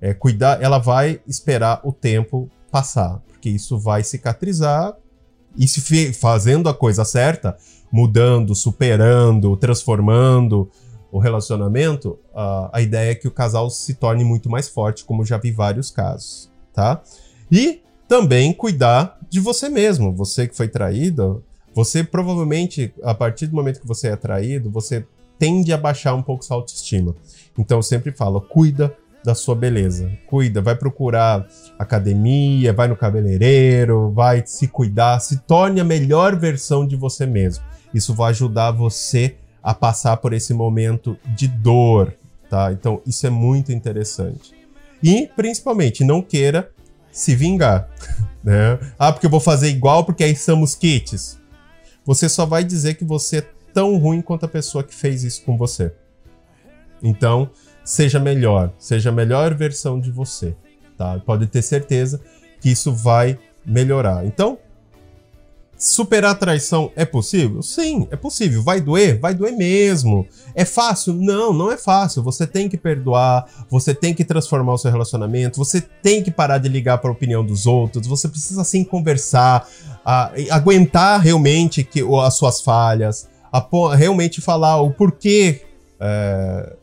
é, 0.00 0.12
cuidar, 0.12 0.62
ela 0.62 0.78
vai 0.78 1.20
esperar 1.26 1.80
o 1.84 1.92
tempo 1.92 2.50
passar, 2.70 3.20
porque 3.28 3.48
isso 3.48 3.78
vai 3.78 4.02
cicatrizar. 4.02 4.94
E 5.56 5.66
se 5.66 6.12
fazendo 6.12 6.68
a 6.68 6.74
coisa 6.74 7.04
certa, 7.04 7.56
mudando, 7.90 8.54
superando, 8.54 9.56
transformando, 9.56 10.70
o 11.10 11.18
relacionamento, 11.18 12.18
a, 12.34 12.70
a 12.74 12.82
ideia 12.82 13.12
é 13.12 13.14
que 13.14 13.28
o 13.28 13.30
casal 13.30 13.70
se 13.70 13.94
torne 13.94 14.24
muito 14.24 14.50
mais 14.50 14.68
forte, 14.68 15.04
como 15.04 15.24
já 15.24 15.38
vi 15.38 15.50
vários 15.50 15.90
casos, 15.90 16.50
tá? 16.72 17.02
E 17.50 17.80
também 18.06 18.52
cuidar 18.52 19.18
de 19.28 19.40
você 19.40 19.68
mesmo. 19.68 20.14
Você 20.14 20.46
que 20.46 20.56
foi 20.56 20.68
traído, 20.68 21.42
você 21.74 22.02
provavelmente, 22.02 22.92
a 23.02 23.14
partir 23.14 23.46
do 23.46 23.56
momento 23.56 23.80
que 23.80 23.86
você 23.86 24.08
é 24.08 24.16
traído, 24.16 24.70
você 24.70 25.06
tende 25.38 25.72
a 25.72 25.78
baixar 25.78 26.14
um 26.14 26.22
pouco 26.22 26.44
sua 26.44 26.56
autoestima. 26.56 27.14
Então 27.56 27.78
eu 27.78 27.82
sempre 27.82 28.12
falo, 28.12 28.40
cuida 28.40 28.94
da 29.24 29.34
sua 29.34 29.54
beleza. 29.54 30.10
Cuida, 30.26 30.60
vai 30.60 30.74
procurar 30.74 31.46
academia, 31.78 32.72
vai 32.72 32.88
no 32.88 32.96
cabeleireiro, 32.96 34.10
vai 34.10 34.42
se 34.46 34.68
cuidar, 34.68 35.20
se 35.20 35.38
torne 35.40 35.80
a 35.80 35.84
melhor 35.84 36.36
versão 36.36 36.86
de 36.86 36.96
você 36.96 37.26
mesmo. 37.26 37.64
Isso 37.92 38.14
vai 38.14 38.30
ajudar 38.30 38.70
você 38.72 39.36
a 39.68 39.74
passar 39.74 40.16
por 40.16 40.32
esse 40.32 40.54
momento 40.54 41.18
de 41.26 41.46
dor, 41.46 42.14
tá? 42.48 42.72
Então 42.72 43.02
isso 43.06 43.26
é 43.26 43.30
muito 43.30 43.70
interessante. 43.70 44.54
E 45.02 45.28
principalmente 45.36 46.02
não 46.02 46.22
queira 46.22 46.70
se 47.12 47.36
vingar, 47.36 47.86
né? 48.42 48.78
Ah, 48.98 49.12
porque 49.12 49.26
eu 49.26 49.30
vou 49.30 49.40
fazer 49.40 49.68
igual 49.68 50.06
porque 50.06 50.24
aí 50.24 50.34
somos 50.34 50.74
kits. 50.74 51.38
Você 52.02 52.30
só 52.30 52.46
vai 52.46 52.64
dizer 52.64 52.94
que 52.94 53.04
você 53.04 53.40
é 53.40 53.46
tão 53.74 53.98
ruim 53.98 54.22
quanto 54.22 54.46
a 54.46 54.48
pessoa 54.48 54.82
que 54.82 54.94
fez 54.94 55.22
isso 55.22 55.42
com 55.42 55.58
você. 55.58 55.92
Então, 57.02 57.50
seja 57.84 58.18
melhor, 58.18 58.72
seja 58.78 59.10
a 59.10 59.12
melhor 59.12 59.52
versão 59.52 60.00
de 60.00 60.10
você, 60.10 60.56
tá? 60.96 61.18
Pode 61.18 61.46
ter 61.46 61.60
certeza 61.60 62.22
que 62.58 62.70
isso 62.70 62.90
vai 62.90 63.38
melhorar. 63.66 64.24
Então, 64.24 64.58
superar 65.78 66.32
a 66.32 66.34
traição 66.34 66.90
é 66.96 67.04
possível? 67.04 67.62
Sim, 67.62 68.08
é 68.10 68.16
possível. 68.16 68.62
Vai 68.62 68.80
doer? 68.80 69.18
Vai 69.20 69.32
doer 69.32 69.56
mesmo. 69.56 70.26
É 70.54 70.64
fácil? 70.64 71.14
Não, 71.14 71.52
não 71.52 71.70
é 71.70 71.76
fácil. 71.76 72.22
Você 72.24 72.46
tem 72.46 72.68
que 72.68 72.76
perdoar, 72.76 73.46
você 73.70 73.94
tem 73.94 74.12
que 74.12 74.24
transformar 74.24 74.74
o 74.74 74.78
seu 74.78 74.90
relacionamento, 74.90 75.56
você 75.56 75.80
tem 75.80 76.22
que 76.22 76.32
parar 76.32 76.58
de 76.58 76.68
ligar 76.68 76.98
para 76.98 77.08
a 77.10 77.12
opinião 77.12 77.44
dos 77.44 77.64
outros, 77.64 78.06
você 78.06 78.28
precisa 78.28 78.64
sim 78.64 78.82
conversar, 78.82 79.68
a, 80.04 80.32
aguentar 80.50 81.20
realmente 81.20 81.84
que, 81.84 82.02
as 82.22 82.34
suas 82.34 82.60
falhas, 82.60 83.28
a, 83.52 83.64
realmente 83.94 84.40
falar 84.40 84.80
o 84.82 84.90
porquê. 84.90 85.62
É, 86.00 86.76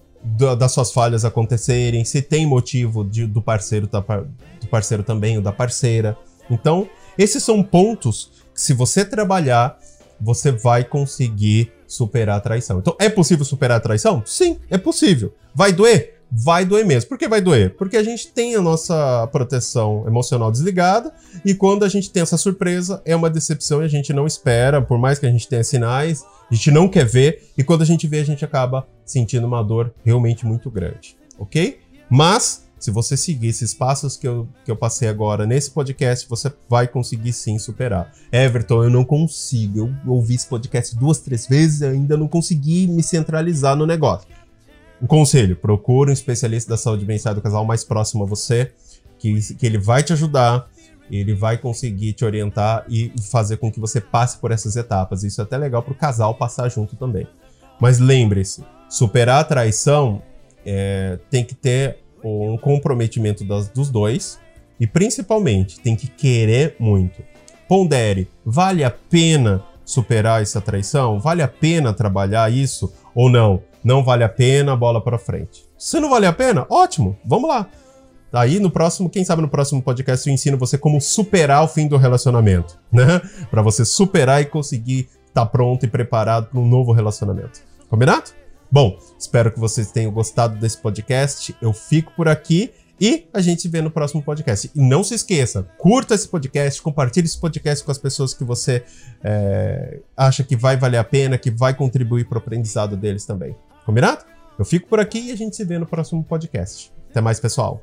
das 0.58 0.72
suas 0.72 0.92
falhas 0.92 1.24
acontecerem, 1.24 2.04
se 2.04 2.20
tem 2.20 2.48
motivo 2.48 3.06
de, 3.06 3.28
do 3.28 3.44
parceiro 3.44 3.86
tá, 3.86 4.00
do 4.00 4.68
parceiro 4.72 5.04
também 5.04 5.38
ou 5.38 5.44
da 5.44 5.52
parceira. 5.52 6.18
Então, 6.50 6.90
esses 7.16 7.44
são 7.44 7.62
pontos 7.62 8.32
se 8.56 8.74
você 8.74 9.06
trabalhar, 9.06 9.78
você 10.20 10.52
vai 10.52 10.84
conseguir 10.84 11.72
superar 11.86 12.38
a 12.38 12.42
traição. 12.42 12.80
Então, 12.80 12.96
é 13.00 13.10
possível 13.10 13.46
superar 13.46 13.78
a 13.78 13.82
traição? 13.82 14.24
Sim, 14.26 14.60
é 14.70 14.78
possível. 14.78 15.34
Vai 15.54 15.72
doer? 15.72 16.16
Vai 16.32 16.66
doer 16.66 16.86
mesmo. 16.86 17.08
Por 17.08 17.18
que 17.18 17.28
vai 17.28 17.40
doer? 17.40 17.76
Porque 17.78 17.98
a 17.98 18.04
gente 18.04 18.30
tem 18.30 18.56
a 18.56 18.62
nossa 18.62 19.28
proteção 19.32 20.04
emocional 20.08 20.52
desligada 20.52 21.14
e 21.46 21.54
quando 21.54 21.86
a 21.86 21.88
gente 21.88 22.10
tem 22.10 22.24
essa 22.24 22.38
surpresa, 22.38 23.02
é 23.06 23.16
uma 23.16 23.30
decepção 23.30 23.82
e 23.82 23.86
a 23.86 23.90
gente 23.90 24.12
não 24.12 24.26
espera, 24.26 24.82
por 24.82 24.98
mais 24.98 25.20
que 25.20 25.26
a 25.26 25.32
gente 25.32 25.48
tenha 25.48 25.64
sinais, 25.64 26.24
a 26.50 26.54
gente 26.54 26.72
não 26.72 26.88
quer 26.88 27.06
ver, 27.06 27.52
e 27.58 27.64
quando 27.64 27.84
a 27.84 27.86
gente 27.86 28.08
vê, 28.08 28.20
a 28.20 28.26
gente 28.26 28.44
acaba 28.44 28.88
sentindo 29.06 29.46
uma 29.46 29.64
dor 29.64 29.94
realmente 30.04 30.46
muito 30.46 30.70
grande, 30.70 31.16
ok? 31.38 31.80
Mas, 32.10 32.66
se 32.86 32.92
você 32.92 33.18
seguir 33.18 33.48
esses 33.48 33.74
passos 33.74 34.16
que 34.16 34.28
eu, 34.28 34.48
que 34.64 34.70
eu 34.70 34.76
passei 34.76 35.08
agora 35.08 35.48
nesse 35.48 35.72
podcast, 35.72 36.30
você 36.30 36.54
vai 36.70 36.88
conseguir 36.88 37.34
sim 37.34 37.58
superar. 37.58 38.14
Everton, 38.32 38.84
eu 38.84 38.92
não 38.92 39.04
consigo. 39.04 39.92
Eu 40.06 40.14
ouvi 40.14 40.36
esse 40.36 40.46
podcast 40.46 40.96
duas, 40.96 41.18
três 41.18 41.48
vezes 41.48 41.82
e 41.82 41.86
ainda 41.86 42.16
não 42.16 42.28
consegui 42.28 42.86
me 42.86 43.02
centralizar 43.02 43.76
no 43.76 43.88
negócio. 43.88 44.28
Um 45.02 45.08
conselho: 45.08 45.56
procure 45.56 46.12
um 46.12 46.14
especialista 46.14 46.70
da 46.70 46.78
saúde 46.78 47.06
bem-estar 47.06 47.34
do 47.34 47.42
casal 47.42 47.66
mais 47.66 47.84
próximo 47.84 48.24
a 48.24 48.28
você, 48.28 48.72
que, 49.18 49.56
que 49.56 49.66
ele 49.66 49.80
vai 49.80 50.04
te 50.04 50.14
ajudar 50.14 50.70
ele 51.10 51.36
vai 51.36 51.56
conseguir 51.56 52.14
te 52.14 52.26
orientar 52.26 52.84
e 52.90 53.14
fazer 53.30 53.58
com 53.58 53.72
que 53.72 53.80
você 53.80 54.02
passe 54.02 54.40
por 54.40 54.52
essas 54.52 54.76
etapas. 54.76 55.24
Isso 55.24 55.40
é 55.40 55.44
até 55.44 55.56
legal 55.56 55.84
para 55.84 55.92
o 55.92 55.96
casal 55.96 56.34
passar 56.34 56.68
junto 56.68 56.96
também. 56.96 57.28
Mas 57.80 58.00
lembre-se, 58.00 58.64
superar 58.90 59.42
a 59.42 59.44
traição 59.44 60.24
é, 60.66 61.20
tem 61.30 61.46
que 61.46 61.54
ter 61.54 62.00
um 62.26 62.58
comprometimento 62.58 63.44
das, 63.44 63.70
dos 63.70 63.90
dois 63.90 64.40
e 64.80 64.88
principalmente 64.88 65.80
tem 65.80 65.96
que 65.96 66.08
querer 66.08 66.76
muito. 66.80 67.24
Pondere, 67.68 68.28
vale 68.46 68.84
a 68.84 68.92
pena 68.92 69.64
superar 69.84 70.42
essa 70.42 70.60
traição? 70.60 71.20
Vale 71.20 71.42
a 71.42 71.48
pena 71.48 71.94
trabalhar 71.94 72.52
isso 72.52 72.92
ou 73.14 73.30
não? 73.30 73.62
Não 73.84 74.04
vale 74.04 74.24
a 74.24 74.30
pena, 74.30 74.76
bola 74.76 75.00
para 75.00 75.20
frente. 75.20 75.64
Se 75.78 76.00
não 76.00 76.10
vale 76.10 76.26
a 76.26 76.34
pena, 76.34 76.66
ótimo, 76.70 77.18
vamos 77.24 77.50
lá. 77.50 77.68
Aí 78.34 78.60
no 78.60 78.70
próximo, 78.70 79.10
quem 79.10 79.24
sabe 79.24 79.42
no 79.42 79.48
próximo 79.48 79.82
podcast 79.82 80.28
eu 80.28 80.34
ensino 80.34 80.58
você 80.58 80.78
como 80.78 81.00
superar 81.00 81.64
o 81.64 81.68
fim 81.68 81.88
do 81.88 81.96
relacionamento, 81.96 82.78
né? 82.92 83.22
Para 83.50 83.62
você 83.62 83.86
superar 83.86 84.42
e 84.42 84.46
conseguir 84.46 85.08
estar 85.28 85.46
tá 85.46 85.46
pronto 85.46 85.86
e 85.86 85.88
preparado 85.88 86.48
para 86.48 86.60
um 86.60 86.68
novo 86.68 86.92
relacionamento. 86.92 87.62
Combinado? 87.90 88.32
Bom, 88.76 89.00
espero 89.18 89.54
que 89.54 89.58
vocês 89.58 89.90
tenham 89.90 90.12
gostado 90.12 90.60
desse 90.60 90.78
podcast. 90.78 91.56
Eu 91.62 91.72
fico 91.72 92.12
por 92.12 92.28
aqui 92.28 92.74
e 93.00 93.26
a 93.34 93.40
gente 93.40 93.62
se 93.62 93.70
vê 93.70 93.82
no 93.82 93.90
próximo 93.90 94.22
podcast. 94.22 94.70
E 94.76 94.82
não 94.82 95.02
se 95.02 95.14
esqueça, 95.14 95.66
curta 95.78 96.14
esse 96.14 96.28
podcast, 96.28 96.82
compartilhe 96.82 97.26
esse 97.26 97.40
podcast 97.40 97.86
com 97.86 97.92
as 97.92 97.98
pessoas 97.98 98.34
que 98.34 98.44
você 98.44 98.84
é, 99.24 100.02
acha 100.18 100.44
que 100.44 100.58
vai 100.58 100.76
valer 100.76 100.98
a 100.98 101.06
pena, 101.06 101.38
que 101.38 101.50
vai 101.50 101.74
contribuir 101.74 102.28
para 102.28 102.36
o 102.38 102.40
aprendizado 102.40 102.98
deles 102.98 103.24
também. 103.24 103.56
Combinado? 103.86 104.26
Eu 104.60 104.66
fico 104.66 104.90
por 104.90 105.00
aqui 105.00 105.30
e 105.30 105.32
a 105.32 105.38
gente 105.38 105.56
se 105.56 105.64
vê 105.64 105.80
no 105.80 105.86
próximo 105.86 106.22
podcast. 106.22 106.92
Até 107.10 107.22
mais, 107.22 107.40
pessoal. 107.40 107.82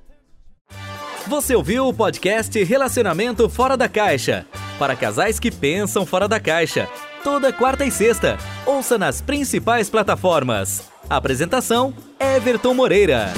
Você 1.26 1.54
ouviu 1.54 1.88
o 1.88 1.94
podcast 1.94 2.62
Relacionamento 2.64 3.48
Fora 3.48 3.78
da 3.78 3.88
Caixa 3.88 4.44
para 4.78 4.94
casais 4.94 5.40
que 5.40 5.50
pensam 5.50 6.04
fora 6.04 6.28
da 6.28 6.38
caixa. 6.38 6.86
Toda 7.22 7.52
quarta 7.52 7.84
e 7.84 7.90
sexta. 7.90 8.36
Ouça 8.66 8.98
nas 8.98 9.20
principais 9.20 9.88
plataformas. 9.88 10.90
Apresentação: 11.08 11.94
Everton 12.18 12.74
Moreira. 12.74 13.32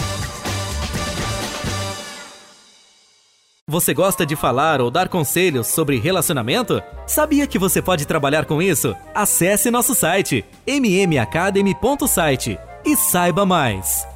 Você 3.66 3.92
gosta 3.92 4.24
de 4.24 4.36
falar 4.36 4.80
ou 4.80 4.90
dar 4.90 5.08
conselhos 5.08 5.66
sobre 5.66 5.98
relacionamento? 5.98 6.82
Sabia 7.06 7.46
que 7.46 7.58
você 7.58 7.82
pode 7.82 8.06
trabalhar 8.06 8.44
com 8.44 8.62
isso? 8.62 8.94
Acesse 9.14 9.70
nosso 9.70 9.94
site 9.94 10.44
mmacademy.site 10.66 12.58
e 12.84 12.96
saiba 12.96 13.44
mais. 13.44 14.06